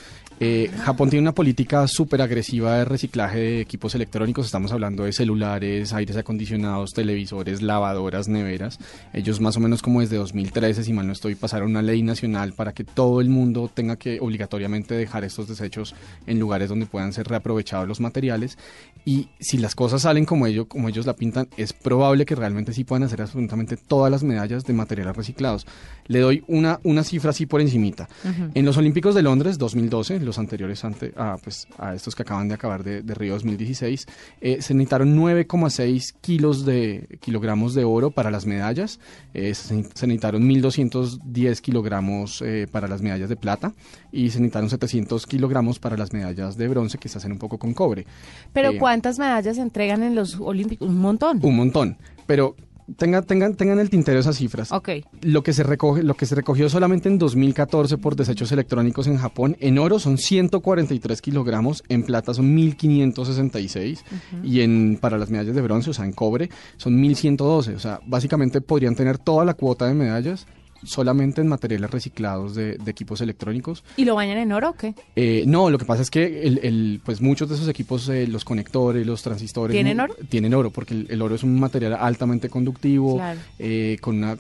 Eh, 0.44 0.72
Japón 0.76 1.12
tiene 1.12 1.22
una 1.22 1.36
política 1.36 1.88
súper 1.88 2.20
agresiva 2.20 2.78
de 2.78 2.86
reciclaje 2.86 3.38
de 3.38 3.62
equipos 3.62 3.94
electrónicos. 3.94 4.48
Estamos 4.48 4.72
hablando 4.72 5.04
de 5.04 5.14
celulares, 5.14 5.94
aires 5.94 6.18
acondicionados, 6.18 6.94
televisores, 6.94 7.62
lavadoras, 7.62 8.28
neveras. 8.28 8.80
Ellos 9.14 9.40
más 9.40 9.56
o 9.58 9.60
menos 9.60 9.84
como 9.84 10.02
desde 10.02 10.18
2013, 10.18 10.84
si 10.84 10.94
mal 10.94 11.06
no 11.06 11.14
estoy, 11.14 11.36
pasaron 11.36 11.70
una 11.70 11.84
ley 11.84 12.02
nacional 12.02 12.54
para 12.54 12.74
que 12.74 12.84
todo 12.84 13.22
el 13.22 13.30
mundo 13.30 13.70
tenga 13.72 13.98
que 13.98 14.20
obligatoriamente 14.20 14.96
dejar 14.96 15.24
estos 15.24 15.48
desechos 15.48 15.94
en 16.26 16.40
lugares 16.40 16.70
donde 16.70 16.88
puedan 16.88 17.14
ser 17.14 17.28
reaprovechados 17.28 17.88
los 17.88 18.00
materiales. 18.00 18.58
Y 19.06 19.28
si 19.40 19.60
las 19.60 19.76
cosas 19.76 20.02
salen 20.02 20.26
como 20.26 20.48
ellos, 20.48 20.66
como 20.66 20.90
ellos 20.90 21.06
la 21.06 21.16
pintan, 21.16 21.50
es 21.56 21.72
probable 21.72 22.26
que 22.26 22.34
realmente 22.34 22.74
sí 22.74 22.84
puedan 22.84 23.04
hacer 23.04 23.22
absolutamente 23.22 23.78
todas 23.78 24.10
las 24.10 24.24
medallas 24.24 24.66
de 24.66 24.74
materiales 24.74 25.16
reciclados. 25.16 25.68
Le 26.08 26.20
doy 26.20 26.44
una, 26.48 26.80
una 26.84 27.04
cifra 27.04 27.30
así 27.30 27.46
por 27.46 27.62
encimita. 27.62 28.10
En 28.56 28.66
los 28.66 28.78
Olímpicos 28.78 29.14
de 29.14 29.22
Londres 29.22 29.60
2012, 29.60 30.20
los 30.31 30.31
anteriores 30.38 30.84
ante, 30.84 31.14
a, 31.16 31.38
pues, 31.38 31.68
a 31.78 31.94
estos 31.94 32.16
que 32.16 32.24
acaban 32.24 32.48
de 32.48 32.56
acabar 32.56 32.84
de, 32.84 33.02
de 33.02 33.14
Río 33.14 33.34
2016, 33.34 34.08
eh, 34.42 34.62
se 34.62 34.74
necesitaron 34.74 35.18
9,6 35.18 36.16
kilos 36.22 36.66
de 36.66 37.20
kilogramos 37.20 37.74
de 37.74 37.84
oro 37.84 38.12
para 38.12 38.32
las 38.32 38.46
medallas, 38.46 39.00
eh, 39.34 39.54
se, 39.54 39.84
se 39.94 40.08
necesitaron 40.08 40.50
1.210 40.50 41.62
kilogramos 41.62 42.42
eh, 42.42 42.68
para 42.72 42.88
las 42.88 43.02
medallas 43.02 43.30
de 43.30 43.36
plata 43.36 43.74
y 44.12 44.30
se 44.30 44.40
necesitaron 44.40 44.70
700 44.70 45.26
kilogramos 45.28 45.80
para 45.80 45.98
las 45.98 46.14
medallas 46.14 46.58
de 46.58 46.68
bronce 46.68 46.98
que 46.98 47.10
se 47.10 47.18
hacen 47.18 47.32
un 47.32 47.38
poco 47.38 47.58
con 47.58 47.74
cobre. 47.74 48.06
Pero 48.54 48.72
¿cuántas 48.78 49.20
medallas 49.20 49.56
se 49.56 49.62
entregan 49.62 50.04
en 50.04 50.16
los 50.16 50.40
Olímpicos? 50.40 50.88
Un 50.88 51.00
montón. 51.00 51.40
Un 51.42 51.56
montón, 51.56 51.98
pero 52.26 52.56
tenga, 52.98 53.22
tengan, 53.22 53.56
tengan 53.56 53.80
el 53.80 53.90
tintero 53.90 54.20
esas 54.20 54.38
cifras. 54.38 54.72
Ok. 54.72 54.90
Lo 55.22 55.44
que 55.44 55.54
se 55.54 55.64
recoge, 55.64 56.04
lo 56.04 56.16
que 56.16 56.26
se 56.26 56.36
recogió 56.36 56.70
solamente 56.70 57.10
en 57.10 57.18
2014 57.18 57.98
por 57.98 58.16
desechos 58.16 58.52
electrónicos 58.52 59.08
en 59.08 59.18
Japón, 59.18 59.58
en 59.60 59.80
oro 59.80 60.00
son 60.00 60.18
143 60.18 61.22
kilogramos, 61.22 61.84
en 61.90 62.04
plata 62.04 62.34
son 62.34 62.54
1566 62.54 64.04
y 64.44 64.62
en 64.62 64.98
para 65.00 65.18
las 65.18 65.30
medallas 65.30 65.56
de 65.56 65.62
bronce, 65.62 65.90
o 65.90 65.94
sea, 65.94 66.06
en 66.06 66.14
cobre 66.14 66.50
son 66.78 67.00
1112. 67.00 67.76
O 67.76 67.80
sea, 67.80 68.00
básicamente 68.06 68.62
podrían 68.62 68.96
tener 68.96 69.18
toda 69.18 69.46
la 69.46 69.54
cuota 69.54 69.88
de 69.88 69.94
medallas 69.94 70.48
solamente 70.84 71.42
en 71.42 71.48
materiales 71.48 71.90
reciclados 71.92 72.56
de, 72.56 72.78
de 72.78 72.92
equipos 72.92 73.22
electrónicos. 73.22 73.84
¿Y 73.98 74.06
lo 74.06 74.16
bañan 74.16 74.38
en 74.38 74.52
oro 74.52 74.70
o 74.72 74.74
qué? 74.74 74.94
Eh, 75.16 75.44
no, 75.48 75.70
lo 75.70 75.78
que 75.78 75.86
pasa 75.86 76.02
es 76.02 76.10
que 76.12 76.44
el, 76.44 76.60
el- 76.64 77.02
pues 77.06 77.22
muchos 77.22 77.50
de 77.50 77.56
esos 77.56 77.68
equipos, 77.68 78.08
eh, 78.10 78.28
los 78.28 78.44
conectores, 78.46 79.06
los 79.06 79.22
transistores... 79.22 79.74
¿Tienen 79.74 80.00
oro? 80.00 80.16
Tienen 80.30 80.54
oro, 80.54 80.70
porque 80.72 80.94
el, 80.94 81.08
el 81.10 81.22
oro 81.22 81.36
es 81.36 81.44
un 81.44 81.60
material 81.60 81.94
altamente 81.94 82.50
conductivo, 82.50 83.16
Claro. 83.18 83.40
eh, 83.60 83.98
con 84.02 84.18
una... 84.18 84.38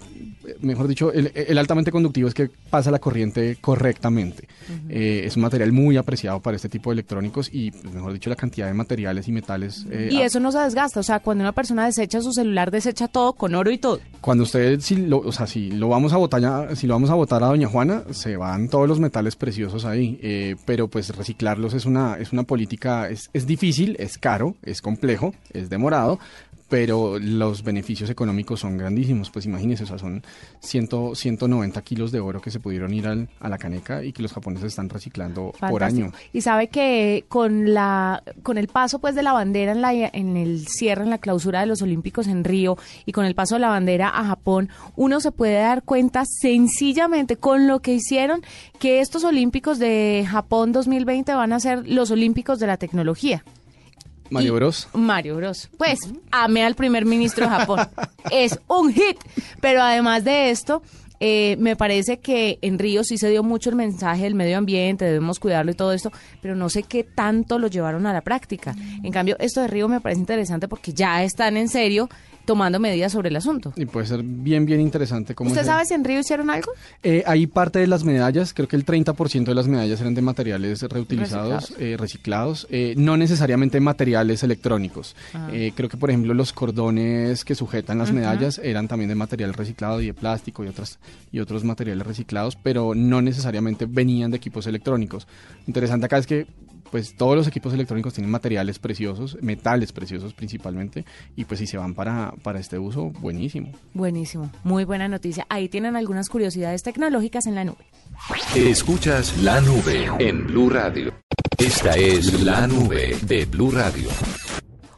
Mejor 0.61 0.87
dicho, 0.87 1.11
el, 1.13 1.31
el 1.35 1.57
altamente 1.57 1.91
conductivo 1.91 2.27
es 2.27 2.33
que 2.33 2.49
pasa 2.69 2.89
la 2.91 2.99
corriente 2.99 3.57
correctamente. 3.61 4.47
Eh, 4.89 5.23
es 5.25 5.35
un 5.35 5.43
material 5.43 5.71
muy 5.71 5.97
apreciado 5.97 6.39
para 6.39 6.55
este 6.55 6.69
tipo 6.69 6.89
de 6.89 6.95
electrónicos 6.95 7.49
y, 7.51 7.71
pues, 7.71 7.93
mejor 7.93 8.13
dicho, 8.13 8.29
la 8.29 8.35
cantidad 8.35 8.67
de 8.67 8.73
materiales 8.73 9.27
y 9.27 9.31
metales... 9.31 9.85
eh, 9.91 10.09
Y 10.11 10.21
eso 10.21 10.39
no 10.39 10.51
se 10.51 10.59
desgasta, 10.59 10.99
o 10.99 11.03
sea, 11.03 11.19
cuando 11.19 11.43
una 11.43 11.51
persona 11.51 11.85
desecha 11.85 12.21
su 12.21 12.31
celular, 12.33 12.71
desecha 12.71 13.07
todo 13.07 13.33
con 13.33 13.53
oro 13.55 13.71
y 13.71 13.77
todo. 13.77 13.99
Cuando 14.21 14.43
usted, 14.43 14.79
si 14.79 14.95
lo, 14.95 15.17
o 15.19 15.31
sea, 15.31 15.47
si 15.47 15.71
lo 15.71 15.89
vamos 15.89 16.13
a 16.13 16.17
botar, 16.17 16.30
si 16.75 16.87
lo 16.87 16.93
vamos 16.93 17.09
a 17.09 17.15
botar 17.15 17.43
a 17.43 17.47
Doña 17.47 17.67
Juana, 17.67 18.03
se 18.11 18.37
van 18.37 18.69
todos 18.69 18.87
los 18.87 18.99
metales 18.99 19.35
preciosos 19.35 19.85
ahí. 19.85 20.19
eh, 20.21 20.55
pero 20.65 20.87
pues 20.87 21.15
reciclarlos 21.15 21.73
es 21.73 21.85
una, 21.85 22.17
es 22.17 22.31
una 22.31 22.43
política, 22.43 23.09
es, 23.09 23.29
es 23.33 23.45
difícil, 23.45 23.95
es 23.99 24.17
caro, 24.17 24.55
es 24.63 24.81
complejo, 24.81 25.33
es 25.53 25.69
demorado, 25.69 26.19
pero 26.71 27.19
los 27.19 27.63
beneficios 27.63 28.09
económicos 28.09 28.61
son 28.61 28.77
grandísimos. 28.77 29.29
Pues 29.29 29.45
imagínense, 29.45 29.83
o 29.83 29.87
sea, 29.87 29.99
son 29.99 30.23
100, 30.61 30.87
190 31.15 31.81
kilos 31.81 32.11
de 32.13 32.21
oro 32.21 32.41
que 32.41 32.49
se 32.49 32.59
pudieron 32.61 32.93
ir 32.93 33.05
al- 33.07 33.27
a 33.41 33.49
la 33.49 33.57
caneca 33.57 34.03
y 34.03 34.13
que 34.13 34.21
los 34.23 34.31
japoneses 34.31 34.67
están 34.69 34.87
reciclando 34.89 35.51
por 35.69 35.83
año. 35.83 36.11
Y 36.31 36.41
sabe 36.41 36.69
que 36.69 37.25
con 37.27 37.73
la 37.73 38.23
con 38.41 38.57
el 38.57 38.69
paso 38.69 38.99
pues 38.99 39.13
de 39.15 39.21
la 39.21 39.33
bandera 39.33 39.73
en 39.73 39.81
la 39.81 39.91
en 39.93 40.37
el 40.37 40.65
cierre 40.67 41.03
en 41.03 41.09
la 41.09 41.17
clausura 41.17 41.59
de 41.59 41.65
los 41.65 41.81
Olímpicos 41.81 42.27
en 42.27 42.45
Río 42.45 42.77
y 43.05 43.11
con 43.11 43.25
el 43.25 43.35
paso 43.35 43.55
de 43.55 43.59
la 43.61 43.67
bandera 43.69 44.07
a 44.07 44.23
Japón, 44.25 44.69
uno 44.95 45.19
se 45.19 45.31
puede 45.33 45.55
dar 45.55 45.83
cuenta 45.83 46.23
sencillamente 46.25 47.35
con 47.35 47.67
lo 47.67 47.81
que 47.81 47.93
hicieron 47.95 48.41
que 48.79 49.01
estos 49.01 49.25
Olímpicos 49.25 49.77
de 49.77 50.25
Japón 50.25 50.71
2020 50.71 51.33
van 51.33 51.51
a 51.51 51.59
ser 51.59 51.85
los 51.87 52.11
Olímpicos 52.11 52.59
de 52.59 52.67
la 52.67 52.77
tecnología. 52.77 53.43
Mario 54.31 54.55
Bros. 54.55 54.87
Mario 54.93 55.35
Bros. 55.35 55.69
Pues 55.77 55.99
amé 56.31 56.63
al 56.63 56.75
primer 56.75 57.05
ministro 57.05 57.45
de 57.45 57.51
Japón. 57.51 57.79
es 58.31 58.59
un 58.67 58.91
hit. 58.93 59.17
Pero 59.59 59.83
además 59.83 60.23
de 60.23 60.49
esto, 60.49 60.81
eh, 61.19 61.55
me 61.59 61.75
parece 61.75 62.19
que 62.19 62.57
en 62.63 62.79
Río 62.79 63.03
sí 63.03 63.17
se 63.17 63.29
dio 63.29 63.43
mucho 63.43 63.69
el 63.69 63.75
mensaje 63.75 64.23
del 64.23 64.33
medio 64.33 64.57
ambiente, 64.57 65.05
debemos 65.05 65.39
cuidarlo 65.39 65.71
y 65.71 65.75
todo 65.75 65.93
esto, 65.93 66.11
pero 66.41 66.55
no 66.55 66.67
sé 66.67 66.81
qué 66.81 67.03
tanto 67.03 67.59
lo 67.59 67.67
llevaron 67.67 68.07
a 68.07 68.13
la 68.13 68.21
práctica. 68.21 68.73
En 69.03 69.11
cambio, 69.11 69.35
esto 69.39 69.61
de 69.61 69.67
Río 69.67 69.87
me 69.87 70.01
parece 70.01 70.21
interesante 70.21 70.67
porque 70.67 70.93
ya 70.93 71.23
están 71.23 71.57
en 71.57 71.69
serio 71.69 72.09
tomando 72.45 72.79
medidas 72.79 73.11
sobre 73.11 73.29
el 73.29 73.35
asunto. 73.35 73.73
Y 73.75 73.85
puede 73.85 74.05
ser 74.07 74.21
bien, 74.23 74.65
bien 74.65 74.81
interesante. 74.81 75.35
Cómo 75.35 75.49
¿Usted 75.49 75.65
sabe 75.65 75.85
si 75.85 75.93
en 75.93 76.03
Río 76.03 76.19
hicieron 76.19 76.49
algo? 76.49 76.71
Eh, 77.03 77.23
hay 77.25 77.47
parte 77.47 77.79
de 77.79 77.87
las 77.87 78.03
medallas, 78.03 78.53
creo 78.53 78.67
que 78.67 78.75
el 78.75 78.85
30% 78.85 79.45
de 79.45 79.55
las 79.55 79.67
medallas 79.67 79.99
eran 80.01 80.15
de 80.15 80.21
materiales 80.21 80.81
reutilizados, 80.81 81.69
Reciclados. 81.69 81.81
eh, 81.81 81.97
reciclados, 81.97 82.67
eh, 82.69 82.93
no 82.97 83.17
necesariamente 83.17 83.79
materiales 83.79 84.43
electrónicos. 84.43 85.15
Ah. 85.33 85.49
Eh, 85.51 85.71
creo 85.75 85.89
que, 85.89 85.97
por 85.97 86.09
ejemplo, 86.09 86.33
los 86.33 86.53
cordones 86.53 87.45
que 87.45 87.55
sujetan 87.55 87.97
las 87.97 88.11
medallas 88.11 88.59
eran 88.63 88.87
también 88.87 89.09
de 89.09 89.15
material 89.15 89.53
reciclado 89.53 90.01
y 90.01 90.07
de 90.07 90.13
plástico 90.13 90.63
y, 90.63 90.67
otras, 90.67 90.99
y 91.31 91.39
otros 91.39 91.63
materiales 91.63 92.05
reciclados, 92.05 92.55
pero 92.55 92.93
no 92.95 93.21
necesariamente 93.21 93.85
venían 93.87 94.31
de 94.31 94.37
equipos 94.37 94.67
electrónicos. 94.67 95.27
Interesante 95.67 96.05
acá 96.05 96.17
es 96.17 96.27
que 96.27 96.47
pues 96.91 97.15
todos 97.15 97.35
los 97.35 97.47
equipos 97.47 97.73
electrónicos 97.73 98.13
tienen 98.13 98.29
materiales 98.29 98.77
preciosos, 98.77 99.37
metales 99.41 99.91
preciosos 99.91 100.33
principalmente, 100.33 101.05
y 101.35 101.45
pues 101.45 101.59
si 101.59 101.67
se 101.67 101.77
van 101.77 101.93
para, 101.93 102.33
para 102.43 102.59
este 102.59 102.77
uso, 102.77 103.11
buenísimo. 103.19 103.71
Buenísimo, 103.93 104.51
muy 104.63 104.83
buena 104.83 105.07
noticia. 105.07 105.47
Ahí 105.49 105.69
tienen 105.69 105.95
algunas 105.95 106.29
curiosidades 106.29 106.83
tecnológicas 106.83 107.45
en 107.47 107.55
la 107.55 107.63
nube. 107.63 107.85
Escuchas 108.55 109.37
la 109.41 109.61
nube 109.61 110.09
en 110.19 110.45
Blue 110.47 110.69
Radio. 110.69 111.13
Esta 111.57 111.95
es 111.95 112.41
la 112.43 112.67
nube 112.67 113.17
de 113.21 113.45
Blue 113.45 113.71
Radio. 113.71 114.09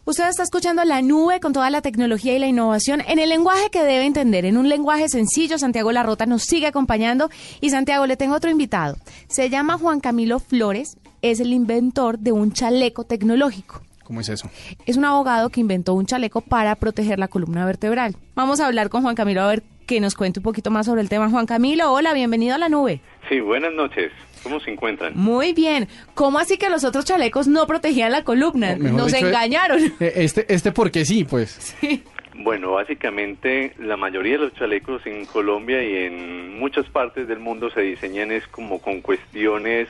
Usted 0.05 0.27
está 0.27 0.43
escuchando 0.43 0.83
la 0.83 1.01
nube 1.01 1.39
con 1.39 1.53
toda 1.53 1.69
la 1.69 1.81
tecnología 1.81 2.35
y 2.35 2.39
la 2.39 2.47
innovación 2.47 3.01
en 3.07 3.19
el 3.19 3.29
lenguaje 3.29 3.69
que 3.71 3.83
debe 3.83 4.05
entender, 4.05 4.43
en 4.43 4.57
un 4.57 4.67
lenguaje 4.67 5.07
sencillo. 5.07 5.57
Santiago 5.57 5.93
Larrota 5.93 6.25
nos 6.25 6.43
sigue 6.43 6.67
acompañando 6.67 7.29
y 7.61 7.69
Santiago 7.69 8.05
le 8.05 8.17
tengo 8.17 8.35
otro 8.35 8.49
invitado. 8.49 8.97
Se 9.29 9.49
llama 9.49 9.77
Juan 9.77 10.01
Camilo 10.01 10.39
Flores, 10.39 10.97
es 11.23 11.39
el 11.39 11.51
inventor 11.53 12.19
de 12.19 12.31
un 12.33 12.51
chaleco 12.51 13.05
tecnológico. 13.05 13.81
¿Cómo 14.03 14.19
es 14.19 14.27
eso? 14.29 14.49
Es 14.85 14.97
un 14.97 15.05
abogado 15.05 15.49
que 15.49 15.61
inventó 15.61 15.93
un 15.93 16.05
chaleco 16.05 16.41
para 16.41 16.75
proteger 16.75 17.17
la 17.17 17.29
columna 17.29 17.65
vertebral. 17.65 18.15
Vamos 18.35 18.59
a 18.59 18.67
hablar 18.67 18.89
con 18.89 19.01
Juan 19.01 19.15
Camilo 19.15 19.41
a 19.41 19.47
ver 19.47 19.63
que 19.87 20.01
nos 20.01 20.15
cuente 20.15 20.39
un 20.39 20.43
poquito 20.43 20.69
más 20.69 20.85
sobre 20.85 20.99
el 21.01 21.07
tema. 21.09 21.29
Juan 21.29 21.45
Camilo, 21.45 21.91
hola, 21.91 22.13
bienvenido 22.13 22.53
a 22.55 22.57
la 22.57 22.67
nube. 22.67 22.99
Sí, 23.29 23.39
buenas 23.39 23.73
noches. 23.73 24.11
¿Cómo 24.43 24.59
se 24.59 24.71
encuentran? 24.71 25.13
Muy 25.15 25.53
bien. 25.53 25.87
¿Cómo 26.15 26.37
así 26.37 26.57
que 26.57 26.69
los 26.69 26.83
otros 26.83 27.05
chalecos 27.05 27.47
no 27.47 27.65
protegían 27.65 28.11
la 28.11 28.25
columna? 28.25 28.75
Nos 28.75 29.13
dicho, 29.13 29.25
engañaron. 29.25 29.79
eh, 30.01 30.11
Este, 30.17 30.53
este 30.53 30.71
porque 30.73 31.05
sí, 31.05 31.23
pues. 31.23 31.75
Bueno, 32.35 32.71
básicamente 32.71 33.73
la 33.77 33.95
mayoría 33.95 34.33
de 34.33 34.39
los 34.45 34.53
chalecos 34.55 35.05
en 35.05 35.23
Colombia 35.27 35.83
y 35.83 36.07
en 36.07 36.57
muchas 36.57 36.83
partes 36.89 37.27
del 37.27 37.37
mundo 37.37 37.69
se 37.69 37.81
diseñan 37.81 38.31
es 38.31 38.47
como 38.47 38.79
con 38.81 39.01
cuestiones 39.01 39.87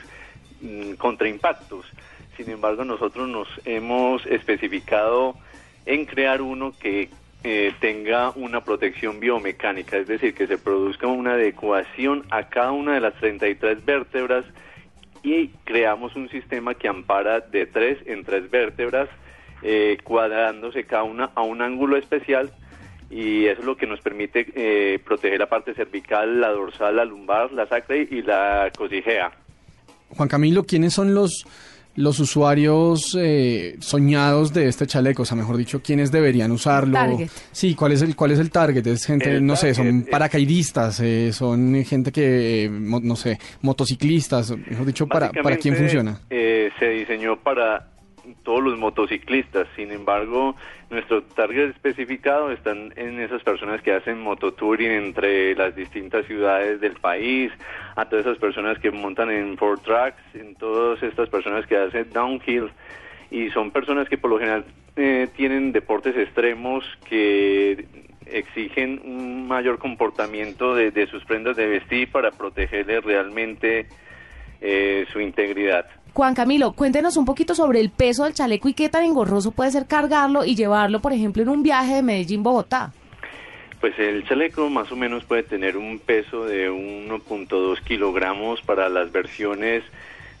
mm, 0.60 0.94
contra 0.94 1.28
impactos. 1.28 1.86
Sin 2.36 2.50
embargo, 2.50 2.84
nosotros 2.84 3.28
nos 3.28 3.48
hemos 3.64 4.26
especificado 4.26 5.36
en 5.86 6.04
crear 6.06 6.42
uno 6.42 6.72
que 6.78 7.10
eh, 7.44 7.74
tenga 7.78 8.30
una 8.30 8.64
protección 8.64 9.20
biomecánica, 9.20 9.98
es 9.98 10.08
decir, 10.08 10.34
que 10.34 10.46
se 10.46 10.58
produzca 10.58 11.06
una 11.06 11.34
adecuación 11.34 12.24
a 12.30 12.48
cada 12.48 12.72
una 12.72 12.94
de 12.94 13.00
las 13.00 13.14
33 13.14 13.84
vértebras 13.84 14.44
y 15.22 15.48
creamos 15.64 16.16
un 16.16 16.28
sistema 16.30 16.74
que 16.74 16.88
ampara 16.88 17.40
de 17.40 17.66
tres 17.66 17.98
en 18.06 18.24
tres 18.24 18.50
vértebras, 18.50 19.08
eh, 19.62 19.98
cuadrándose 20.02 20.84
cada 20.84 21.02
una 21.02 21.30
a 21.34 21.42
un 21.42 21.60
ángulo 21.62 21.96
especial 21.96 22.50
y 23.10 23.46
eso 23.46 23.60
es 23.60 23.66
lo 23.66 23.76
que 23.76 23.86
nos 23.86 24.00
permite 24.00 24.46
eh, 24.54 24.98
proteger 24.98 25.38
la 25.38 25.48
parte 25.48 25.74
cervical, 25.74 26.40
la 26.40 26.48
dorsal, 26.48 26.96
la 26.96 27.04
lumbar, 27.04 27.52
la 27.52 27.66
sacra 27.66 27.96
y 27.96 28.22
la 28.22 28.72
cosijea. 28.76 29.32
Juan 30.10 30.28
Camilo, 30.28 30.64
¿quiénes 30.64 30.92
son 30.94 31.14
los, 31.14 31.44
los 31.96 32.20
usuarios 32.20 33.16
eh, 33.18 33.76
soñados 33.80 34.52
de 34.52 34.68
este 34.68 34.86
chaleco? 34.86 35.22
O 35.22 35.24
sea, 35.24 35.36
mejor 35.36 35.56
dicho, 35.56 35.80
¿quiénes 35.82 36.10
deberían 36.12 36.50
usarlo? 36.52 36.94
Target. 36.94 37.28
Sí, 37.52 37.74
¿cuál 37.74 37.92
es 37.92 38.02
el, 38.02 38.14
cuál 38.16 38.30
es 38.32 38.38
el 38.38 38.50
target? 38.50 38.86
Es 38.86 39.04
gente, 39.06 39.36
El 39.36 39.46
no 39.46 39.56
sé, 39.56 39.74
son 39.74 40.06
paracaidistas, 40.10 41.00
eh, 41.00 41.32
son 41.32 41.74
gente 41.84 42.12
que, 42.12 42.64
eh, 42.64 42.70
mo- 42.70 43.00
no 43.00 43.16
sé, 43.16 43.38
motociclistas, 43.62 44.54
mejor 44.70 44.86
dicho, 44.86 45.06
¿para, 45.06 45.30
para 45.30 45.56
quién 45.56 45.76
funciona? 45.76 46.20
eh, 46.30 46.70
se 46.78 46.86
diseñó 46.90 47.36
para 47.40 47.88
todos 48.42 48.62
los 48.62 48.78
motociclistas, 48.78 49.66
sin 49.76 49.90
embargo, 49.90 50.56
nuestro 50.90 51.22
target 51.22 51.70
especificado 51.70 52.50
están 52.50 52.92
en 52.96 53.20
esas 53.20 53.42
personas 53.42 53.82
que 53.82 53.92
hacen 53.92 54.20
mototouring 54.20 54.90
entre 54.90 55.54
las 55.54 55.74
distintas 55.74 56.26
ciudades 56.26 56.80
del 56.80 56.94
país, 56.94 57.52
a 57.96 58.04
todas 58.06 58.26
esas 58.26 58.38
personas 58.38 58.78
que 58.78 58.90
montan 58.90 59.30
en 59.30 59.56
four 59.56 59.78
tracks, 59.80 60.22
en 60.34 60.54
todas 60.54 61.02
estas 61.02 61.28
personas 61.28 61.66
que 61.66 61.76
hacen 61.76 62.10
downhill 62.10 62.70
y 63.30 63.50
son 63.50 63.70
personas 63.70 64.08
que 64.08 64.18
por 64.18 64.30
lo 64.30 64.38
general 64.38 64.64
eh, 64.96 65.28
tienen 65.36 65.72
deportes 65.72 66.16
extremos 66.16 66.84
que 67.08 67.84
exigen 68.26 69.00
un 69.04 69.46
mayor 69.46 69.78
comportamiento 69.78 70.74
de, 70.74 71.06
sus 71.08 71.24
prendas 71.24 71.56
de 71.56 71.66
vestir 71.66 72.10
para 72.10 72.30
protegerles 72.30 73.04
realmente 73.04 73.86
eh, 74.60 75.04
su 75.12 75.20
integridad. 75.20 75.86
Juan 76.14 76.36
Camilo, 76.36 76.74
cuéntenos 76.74 77.16
un 77.16 77.24
poquito 77.24 77.56
sobre 77.56 77.80
el 77.80 77.90
peso 77.90 78.22
del 78.22 78.34
chaleco 78.34 78.68
y 78.68 78.74
qué 78.74 78.88
tan 78.88 79.02
engorroso 79.02 79.50
puede 79.50 79.72
ser 79.72 79.86
cargarlo 79.86 80.44
y 80.44 80.54
llevarlo, 80.54 81.00
por 81.00 81.12
ejemplo, 81.12 81.42
en 81.42 81.48
un 81.48 81.64
viaje 81.64 81.96
de 81.96 82.02
Medellín-Bogotá. 82.02 82.92
Pues 83.80 83.98
el 83.98 84.24
chaleco 84.28 84.70
más 84.70 84.92
o 84.92 84.96
menos 84.96 85.24
puede 85.24 85.42
tener 85.42 85.76
un 85.76 85.98
peso 85.98 86.44
de 86.44 86.70
1.2 86.70 87.80
kilogramos 87.82 88.62
para 88.62 88.88
las 88.88 89.10
versiones 89.10 89.82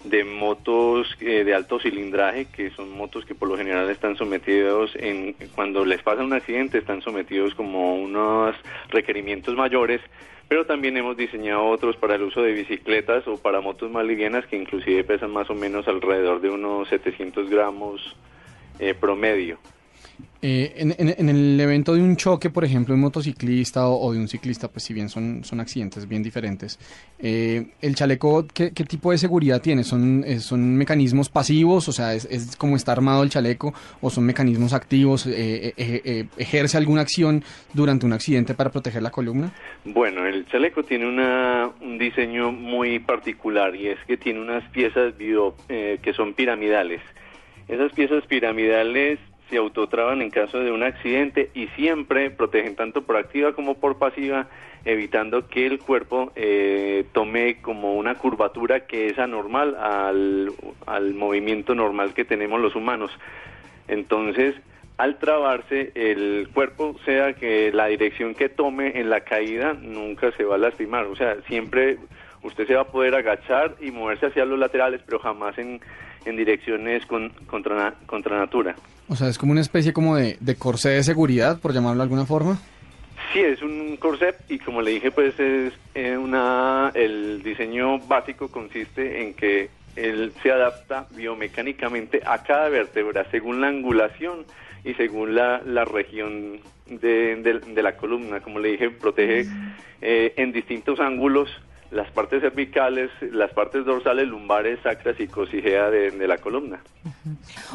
de 0.04 0.22
motos 0.22 1.08
eh, 1.20 1.42
de 1.42 1.54
alto 1.54 1.80
cilindraje, 1.80 2.44
que 2.44 2.70
son 2.70 2.96
motos 2.96 3.24
que 3.24 3.34
por 3.34 3.48
lo 3.48 3.56
general 3.56 3.90
están 3.90 4.16
sometidos 4.16 4.92
en 4.94 5.34
cuando 5.56 5.84
les 5.84 6.02
pasa 6.02 6.22
un 6.22 6.34
accidente 6.34 6.78
están 6.78 7.02
sometidos 7.02 7.52
como 7.56 7.90
a 7.90 7.94
unos 7.94 8.54
requerimientos 8.90 9.56
mayores, 9.56 10.00
pero 10.48 10.66
también 10.66 10.96
hemos 10.96 11.16
diseñado 11.16 11.64
otros 11.66 11.96
para 11.96 12.16
el 12.16 12.22
uso 12.22 12.42
de 12.42 12.52
bicicletas 12.52 13.26
o 13.26 13.38
para 13.38 13.60
motos 13.60 13.90
más 13.90 14.04
livianas 14.04 14.46
que 14.46 14.56
inclusive 14.56 15.04
pesan 15.04 15.32
más 15.32 15.48
o 15.50 15.54
menos 15.54 15.88
alrededor 15.88 16.40
de 16.40 16.50
unos 16.50 16.88
700 16.88 17.48
gramos 17.48 18.16
eh, 18.78 18.94
promedio. 18.94 19.58
Eh, 20.46 20.74
en, 20.76 20.94
en- 20.98 21.14
en 21.18 21.28
el 21.30 21.58
evento 21.58 21.94
de 21.94 22.02
un 22.02 22.16
choque, 22.16 22.50
por 22.50 22.64
ejemplo, 22.64 22.92
de 22.92 22.96
un 22.96 23.00
motociclista 23.00 23.88
o, 23.88 23.98
o 24.08 24.12
de 24.12 24.18
un 24.18 24.28
ciclista, 24.28 24.68
pues 24.68 24.84
si 24.84 24.92
bien 24.92 25.08
son, 25.08 25.42
son 25.42 25.58
accidentes 25.58 26.06
bien 26.06 26.22
diferentes, 26.22 26.78
eh, 27.18 27.68
¿el 27.80 27.94
chaleco 27.94 28.46
qué, 28.52 28.72
qué 28.72 28.84
tipo 28.84 29.10
de 29.10 29.16
seguridad 29.16 29.62
tiene? 29.62 29.84
¿Son, 29.84 30.22
eh, 30.26 30.40
¿Son 30.40 30.76
mecanismos 30.76 31.30
pasivos? 31.30 31.88
O 31.88 31.92
sea, 31.92 32.12
¿es, 32.14 32.26
es 32.30 32.56
como 32.56 32.76
está 32.76 32.92
armado 32.92 33.22
el 33.22 33.30
chaleco? 33.30 33.72
¿O 34.02 34.10
son 34.10 34.26
mecanismos 34.26 34.74
activos? 34.74 35.26
Eh, 35.26 35.72
eh, 35.78 36.26
¿Ejerce 36.36 36.76
alguna 36.76 37.00
acción 37.00 37.42
durante 37.72 38.04
un 38.04 38.12
accidente 38.12 38.52
para 38.54 38.70
proteger 38.70 39.02
la 39.02 39.10
columna? 39.10 39.50
Bueno, 39.86 40.26
el 40.26 40.46
chaleco 40.48 40.82
tiene 40.84 41.06
una, 41.08 41.70
un 41.80 41.96
diseño 41.98 42.52
muy 42.52 42.98
particular 42.98 43.74
y 43.74 43.86
es 43.88 43.98
que 44.06 44.18
tiene 44.18 44.40
unas 44.42 44.62
piezas 44.70 45.16
bio- 45.16 45.56
que 45.68 46.12
son 46.14 46.34
piramidales. 46.34 47.00
Esas 47.66 47.92
piezas 47.92 48.26
piramidales 48.26 49.18
se 49.50 49.56
autotraban 49.56 50.22
en 50.22 50.30
caso 50.30 50.60
de 50.60 50.72
un 50.72 50.82
accidente 50.82 51.50
y 51.54 51.66
siempre 51.68 52.30
protegen 52.30 52.76
tanto 52.76 53.02
por 53.02 53.16
activa 53.16 53.52
como 53.52 53.74
por 53.74 53.98
pasiva, 53.98 54.48
evitando 54.84 55.48
que 55.48 55.66
el 55.66 55.78
cuerpo 55.78 56.32
eh, 56.36 57.04
tome 57.12 57.60
como 57.60 57.94
una 57.94 58.16
curvatura 58.16 58.86
que 58.86 59.08
es 59.08 59.18
anormal 59.18 59.76
al, 59.76 60.52
al 60.86 61.14
movimiento 61.14 61.74
normal 61.74 62.14
que 62.14 62.24
tenemos 62.24 62.60
los 62.60 62.74
humanos. 62.74 63.10
Entonces, 63.88 64.54
al 64.96 65.18
trabarse, 65.18 65.92
el 65.94 66.48
cuerpo, 66.52 66.96
sea 67.04 67.32
que 67.32 67.72
la 67.72 67.86
dirección 67.86 68.34
que 68.34 68.48
tome 68.48 69.00
en 69.00 69.10
la 69.10 69.20
caída, 69.20 69.74
nunca 69.74 70.30
se 70.32 70.44
va 70.44 70.54
a 70.54 70.58
lastimar. 70.58 71.04
O 71.06 71.16
sea, 71.16 71.36
siempre 71.48 71.98
usted 72.42 72.66
se 72.66 72.74
va 72.74 72.82
a 72.82 72.88
poder 72.88 73.14
agachar 73.14 73.74
y 73.80 73.90
moverse 73.90 74.26
hacia 74.26 74.44
los 74.44 74.58
laterales, 74.58 75.00
pero 75.04 75.18
jamás 75.18 75.58
en, 75.58 75.80
en 76.24 76.36
direcciones 76.36 77.04
con, 77.06 77.30
contra, 77.46 77.94
contra 78.06 78.38
natura. 78.38 78.74
O 79.08 79.16
sea, 79.16 79.28
es 79.28 79.36
como 79.38 79.52
una 79.52 79.60
especie 79.60 79.92
como 79.92 80.16
de, 80.16 80.36
de 80.40 80.54
corsé 80.56 80.90
de 80.90 81.02
seguridad, 81.02 81.60
por 81.60 81.72
llamarlo 81.74 81.98
de 81.98 82.02
alguna 82.04 82.26
forma. 82.26 82.58
Sí, 83.32 83.40
es 83.40 83.62
un 83.62 83.96
corset 83.98 84.36
y 84.48 84.58
como 84.58 84.80
le 84.82 84.92
dije, 84.92 85.10
pues 85.10 85.38
es 85.40 85.72
eh, 85.94 86.16
una 86.16 86.90
el 86.94 87.42
diseño 87.42 87.98
básico 88.00 88.48
consiste 88.48 89.22
en 89.22 89.34
que 89.34 89.70
él 89.96 90.32
se 90.42 90.50
adapta 90.50 91.06
biomecánicamente 91.14 92.20
a 92.26 92.42
cada 92.42 92.68
vértebra 92.68 93.26
según 93.30 93.60
la 93.60 93.68
angulación 93.68 94.44
y 94.84 94.94
según 94.94 95.34
la, 95.34 95.62
la 95.64 95.84
región 95.84 96.58
de, 96.86 97.36
de- 97.36 97.60
de 97.74 97.82
la 97.82 97.96
columna. 97.96 98.40
Como 98.40 98.58
le 98.58 98.70
dije, 98.72 98.90
protege 98.90 99.48
eh, 100.02 100.34
en 100.36 100.52
distintos 100.52 100.98
ángulos 101.00 101.48
las 101.94 102.10
partes 102.10 102.42
cervicales, 102.42 103.10
las 103.20 103.52
partes 103.52 103.84
dorsales, 103.84 104.26
lumbares, 104.26 104.80
sacras 104.82 105.18
y 105.20 105.28
cosijea 105.28 105.90
de, 105.90 106.10
de 106.10 106.28
la 106.28 106.38
columna. 106.38 106.80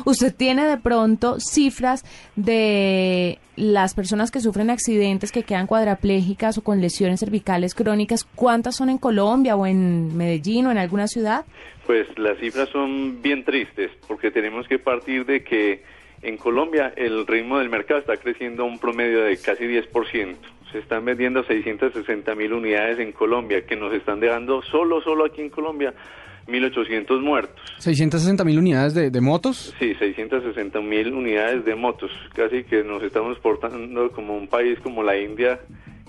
¿Usted 0.05 0.35
tiene 0.35 0.67
de 0.67 0.77
pronto 0.77 1.37
cifras 1.39 2.03
de 2.35 3.39
las 3.55 3.93
personas 3.93 4.29
que 4.29 4.41
sufren 4.41 4.69
accidentes, 4.69 5.31
que 5.31 5.43
quedan 5.43 5.67
cuadraplégicas 5.67 6.57
o 6.57 6.63
con 6.63 6.81
lesiones 6.81 7.21
cervicales 7.21 7.73
crónicas? 7.73 8.25
¿Cuántas 8.35 8.75
son 8.75 8.89
en 8.89 8.97
Colombia 8.97 9.55
o 9.55 9.65
en 9.65 10.15
Medellín 10.15 10.67
o 10.67 10.71
en 10.71 10.77
alguna 10.77 11.07
ciudad? 11.07 11.45
Pues 11.87 12.07
las 12.19 12.37
cifras 12.39 12.69
son 12.69 13.21
bien 13.21 13.45
tristes 13.45 13.89
porque 14.07 14.31
tenemos 14.31 14.67
que 14.67 14.79
partir 14.79 15.25
de 15.25 15.43
que 15.43 15.83
en 16.21 16.37
Colombia 16.37 16.93
el 16.97 17.25
ritmo 17.25 17.59
del 17.59 17.69
mercado 17.69 18.01
está 18.01 18.17
creciendo 18.17 18.63
a 18.63 18.65
un 18.65 18.79
promedio 18.79 19.23
de 19.23 19.37
casi 19.37 19.63
10%. 19.63 20.35
Se 20.71 20.79
están 20.79 21.05
vendiendo 21.05 21.43
660 21.43 22.35
mil 22.35 22.53
unidades 22.53 22.99
en 22.99 23.11
Colombia 23.11 23.65
que 23.65 23.75
nos 23.75 23.93
están 23.93 24.19
dejando 24.19 24.61
solo, 24.61 25.01
solo 25.01 25.25
aquí 25.25 25.41
en 25.41 25.49
Colombia 25.49 25.93
1.800 26.47 27.21
muertos. 27.21 27.61
660 27.77 28.43
mil 28.43 28.59
unidades 28.59 28.93
de, 28.93 29.09
de 29.09 29.21
motos. 29.21 29.73
Sí, 29.79 29.95
660 29.95 30.81
mil 30.81 31.13
unidades 31.13 31.65
de 31.65 31.75
motos. 31.75 32.11
Casi 32.33 32.63
que 32.63 32.83
nos 32.83 33.01
estamos 33.03 33.39
portando 33.39 34.11
como 34.11 34.35
un 34.35 34.47
país 34.47 34.79
como 34.79 35.03
la 35.03 35.17
India 35.17 35.59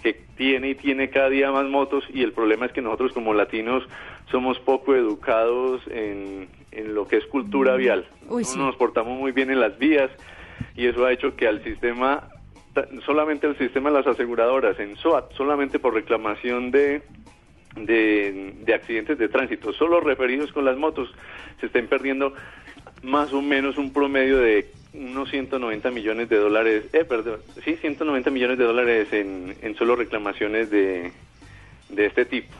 que 0.02 0.14
tiene 0.36 0.70
y 0.70 0.74
tiene 0.74 1.10
cada 1.10 1.28
día 1.28 1.50
más 1.52 1.66
motos 1.66 2.04
y 2.12 2.22
el 2.22 2.32
problema 2.32 2.66
es 2.66 2.72
que 2.72 2.80
nosotros 2.80 3.12
como 3.12 3.34
latinos 3.34 3.84
somos 4.30 4.58
poco 4.58 4.94
educados 4.94 5.82
en, 5.90 6.48
en 6.72 6.94
lo 6.94 7.06
que 7.06 7.16
es 7.16 7.26
cultura 7.26 7.76
vial. 7.76 8.06
Uy, 8.28 8.42
no 8.42 8.48
sí. 8.48 8.58
nos 8.58 8.76
portamos 8.76 9.18
muy 9.18 9.32
bien 9.32 9.50
en 9.50 9.60
las 9.60 9.78
vías 9.78 10.10
y 10.76 10.86
eso 10.86 11.04
ha 11.04 11.12
hecho 11.12 11.36
que 11.36 11.46
al 11.46 11.62
sistema, 11.62 12.28
solamente 13.04 13.46
el 13.46 13.58
sistema 13.58 13.90
de 13.90 13.96
las 13.96 14.06
aseguradoras 14.06 14.78
en 14.78 14.96
SOAT, 14.96 15.32
solamente 15.34 15.78
por 15.78 15.94
reclamación 15.94 16.70
de 16.70 17.02
de, 17.76 18.54
de 18.64 18.74
accidentes 18.74 19.18
de 19.18 19.28
tránsito, 19.28 19.72
solo 19.72 20.00
referidos 20.00 20.52
con 20.52 20.64
las 20.64 20.76
motos, 20.76 21.12
se 21.60 21.66
estén 21.66 21.86
perdiendo 21.86 22.34
más 23.02 23.32
o 23.32 23.42
menos 23.42 23.78
un 23.78 23.92
promedio 23.92 24.38
de 24.38 24.70
unos 24.92 25.30
190 25.30 25.90
millones 25.90 26.28
de 26.28 26.36
dólares, 26.36 26.84
eh, 26.92 27.04
perdón, 27.04 27.40
sí, 27.64 27.76
190 27.76 28.30
millones 28.30 28.58
de 28.58 28.64
dólares 28.64 29.12
en, 29.12 29.54
en 29.62 29.76
solo 29.76 29.94
reclamaciones 29.94 30.70
de, 30.70 31.12
de 31.90 32.06
este 32.06 32.24
tipo. 32.24 32.52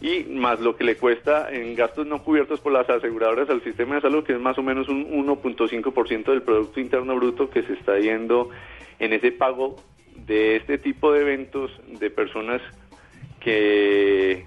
Y 0.00 0.24
más 0.24 0.60
lo 0.60 0.76
que 0.76 0.84
le 0.84 0.96
cuesta 0.96 1.52
en 1.52 1.76
gastos 1.76 2.06
no 2.06 2.22
cubiertos 2.22 2.58
por 2.60 2.72
las 2.72 2.88
aseguradoras 2.88 3.50
al 3.50 3.62
sistema 3.62 3.96
de 3.96 4.00
salud, 4.00 4.24
que 4.24 4.32
es 4.32 4.40
más 4.40 4.56
o 4.56 4.62
menos 4.62 4.88
un 4.88 5.06
1.5% 5.26 6.24
del 6.24 6.42
Producto 6.42 6.80
Interno 6.80 7.14
Bruto 7.16 7.50
que 7.50 7.62
se 7.62 7.74
está 7.74 7.98
yendo 7.98 8.48
en 9.00 9.12
ese 9.12 9.32
pago 9.32 9.76
de 10.14 10.56
este 10.56 10.78
tipo 10.78 11.12
de 11.12 11.22
eventos 11.22 11.70
de 11.88 12.10
personas 12.10 12.60
que, 13.40 14.44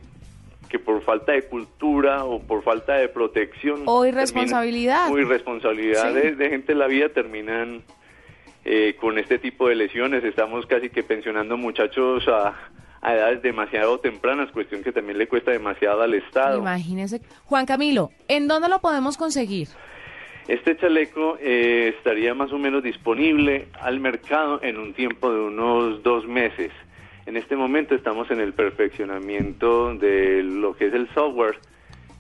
que 0.70 0.80
por 0.80 1.02
falta 1.04 1.32
de 1.34 1.44
cultura 1.44 2.24
o 2.26 2.40
por 2.42 2.64
falta 2.64 2.94
de 2.96 3.10
protección 3.10 3.82
O 3.86 4.02
terminan- 4.04 4.08
irresponsabilidad. 4.10 5.12
o 5.12 5.18
irresponsabilidad 5.20 6.10
Sí. 6.14 6.20
de, 6.20 6.36
de 6.36 6.50
gente 6.50 6.72
en 6.74 6.80
la 6.80 6.88
vida 6.88 7.10
terminan 7.10 7.84
eh, 8.66 8.96
con 9.00 9.18
este 9.18 9.40
tipo 9.40 9.68
de 9.68 9.76
lesiones. 9.76 10.24
Estamos 10.24 10.66
casi 10.68 10.90
que 10.90 11.04
pensionando 11.04 11.58
muchachos 11.58 12.26
a, 12.28 12.54
a 13.02 13.14
edades 13.16 13.42
demasiado 13.42 14.00
tempranas, 14.00 14.52
cuestión 14.52 14.84
que 14.84 14.92
también 14.94 15.18
le 15.18 15.28
cuesta 15.28 15.52
demasiado 15.52 16.02
al 16.02 16.14
Estado. 16.14 16.60
Imagínese. 16.60 17.22
Juan 17.46 17.66
Camilo, 17.66 18.12
¿en 18.30 18.48
dónde 18.48 18.70
lo 18.70 18.80
podemos 18.80 19.18
conseguir? 19.18 19.68
Este 20.48 20.76
chaleco 20.76 21.38
eh, 21.40 21.94
estaría 21.98 22.34
más 22.34 22.52
o 22.52 22.58
menos 22.58 22.84
disponible 22.84 23.68
al 23.80 24.00
mercado 24.00 24.60
en 24.62 24.78
un 24.78 24.94
tiempo 24.94 25.32
de 25.32 25.40
unos 25.40 26.04
dos 26.04 26.28
meses. 26.28 26.72
En 27.26 27.38
este 27.38 27.56
momento 27.56 27.96
estamos 27.96 28.30
en 28.30 28.42
el 28.42 28.54
perfeccionamiento 28.54 29.96
de 29.96 30.44
lo 30.44 30.76
que 30.76 30.88
es 30.88 30.94
el 30.94 31.08
software. 31.14 31.58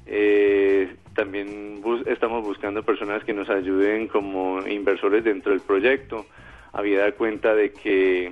Eh, 0.05 0.95
también 1.13 1.81
estamos 2.05 2.43
buscando 2.43 2.83
personas 2.83 3.23
que 3.25 3.33
nos 3.33 3.49
ayuden 3.49 4.07
como 4.07 4.65
inversores 4.67 5.25
dentro 5.25 5.51
del 5.51 5.61
proyecto. 5.61 6.25
Había 6.71 6.99
dado 6.99 7.15
cuenta 7.15 7.53
de 7.53 7.73
que 7.73 8.31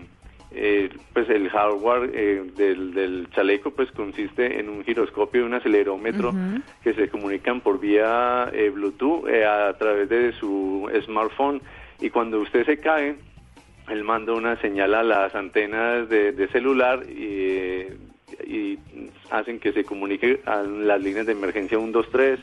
eh, 0.54 0.90
pues 1.14 1.30
el 1.30 1.50
hardware 1.50 2.12
eh, 2.14 2.44
del, 2.56 2.94
del 2.94 3.28
chaleco 3.32 3.72
pues 3.72 3.92
consiste 3.92 4.60
en 4.60 4.70
un 4.70 4.84
giroscopio 4.84 5.42
y 5.42 5.46
un 5.46 5.54
acelerómetro 5.54 6.34
que 6.84 6.94
se 6.94 7.08
comunican 7.10 7.62
por 7.62 7.80
vía 7.80 8.50
eh, 8.52 8.70
Bluetooth 8.70 9.28
eh, 9.30 9.46
a 9.46 9.74
través 9.78 10.10
de 10.10 10.34
su 10.34 10.90
smartphone. 11.06 11.62
Y 12.02 12.10
cuando 12.10 12.40
usted 12.42 12.66
se 12.66 12.78
cae 12.78 13.16
él 13.90 14.04
manda 14.04 14.34
una 14.34 14.56
señal 14.62 14.94
a 14.94 15.04
las 15.04 15.36
antenas 15.36 16.08
de, 16.08 16.32
de 16.32 16.48
celular 16.50 17.04
y, 17.10 17.88
y 18.46 18.80
hacen 19.30 19.60
que 19.60 19.74
se 19.74 19.84
comunique 19.84 20.42
a 20.46 20.62
las 20.62 21.02
líneas 21.02 21.26
de 21.26 21.32
emergencia 21.32 21.78
123 21.78 22.40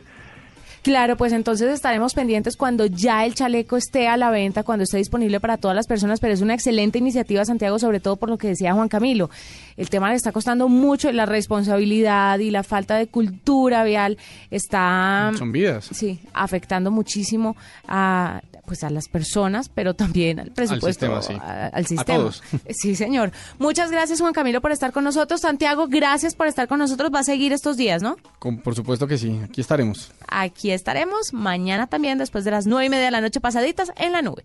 Claro, 0.82 1.16
pues 1.16 1.32
entonces 1.32 1.70
estaremos 1.70 2.14
pendientes 2.14 2.56
cuando 2.56 2.86
ya 2.86 3.24
el 3.24 3.34
chaleco 3.34 3.76
esté 3.76 4.08
a 4.08 4.16
la 4.16 4.30
venta, 4.30 4.62
cuando 4.62 4.84
esté 4.84 4.98
disponible 4.98 5.40
para 5.40 5.56
todas 5.56 5.74
las 5.74 5.86
personas, 5.86 6.20
pero 6.20 6.34
es 6.34 6.40
una 6.40 6.54
excelente 6.54 6.98
iniciativa, 6.98 7.44
Santiago, 7.44 7.78
sobre 7.78 8.00
todo 8.00 8.16
por 8.16 8.28
lo 8.28 8.38
que 8.38 8.48
decía 8.48 8.74
Juan 8.74 8.88
Camilo. 8.88 9.30
El 9.76 9.90
tema 9.90 10.10
le 10.10 10.16
está 10.16 10.32
costando 10.32 10.68
mucho, 10.68 11.10
la 11.12 11.26
responsabilidad 11.26 12.38
y 12.38 12.50
la 12.50 12.62
falta 12.62 12.96
de 12.96 13.06
cultura 13.06 13.84
vial 13.84 14.18
está... 14.50 15.32
Son 15.36 15.52
vidas. 15.52 15.88
Sí, 15.92 16.20
afectando 16.32 16.90
muchísimo 16.90 17.56
a 17.86 18.40
pues 18.68 18.84
a 18.84 18.90
las 18.90 19.08
personas, 19.08 19.68
pero 19.68 19.94
también 19.94 20.38
al 20.38 20.52
presupuesto, 20.52 21.06
sistema, 21.06 21.22
sí. 21.22 21.32
a- 21.42 21.66
al 21.66 21.84
A 21.84 21.88
sistema. 21.88 22.04
todos. 22.18 22.42
Sí, 22.70 22.94
señor. 22.94 23.32
Muchas 23.58 23.90
gracias, 23.90 24.20
Juan 24.20 24.32
Camilo, 24.32 24.60
por 24.60 24.70
estar 24.70 24.92
con 24.92 25.02
nosotros. 25.02 25.40
Santiago, 25.40 25.86
gracias 25.88 26.36
por 26.36 26.46
estar 26.46 26.68
con 26.68 26.78
nosotros. 26.78 27.10
Va 27.12 27.20
a 27.20 27.24
seguir 27.24 27.52
estos 27.52 27.76
días, 27.76 28.02
¿no? 28.02 28.16
Con- 28.38 28.58
por 28.58 28.76
supuesto 28.76 29.06
que 29.08 29.18
sí, 29.18 29.40
aquí 29.42 29.60
estaremos. 29.60 30.12
Aquí 30.28 30.70
estaremos 30.70 31.32
mañana 31.32 31.88
también 31.88 32.18
después 32.18 32.44
de 32.44 32.50
las 32.52 32.66
nueve 32.66 32.86
y 32.86 32.90
media 32.90 33.06
de 33.06 33.10
la 33.10 33.20
noche 33.20 33.40
pasaditas 33.40 33.90
en 33.96 34.12
la 34.12 34.22
nube. 34.22 34.44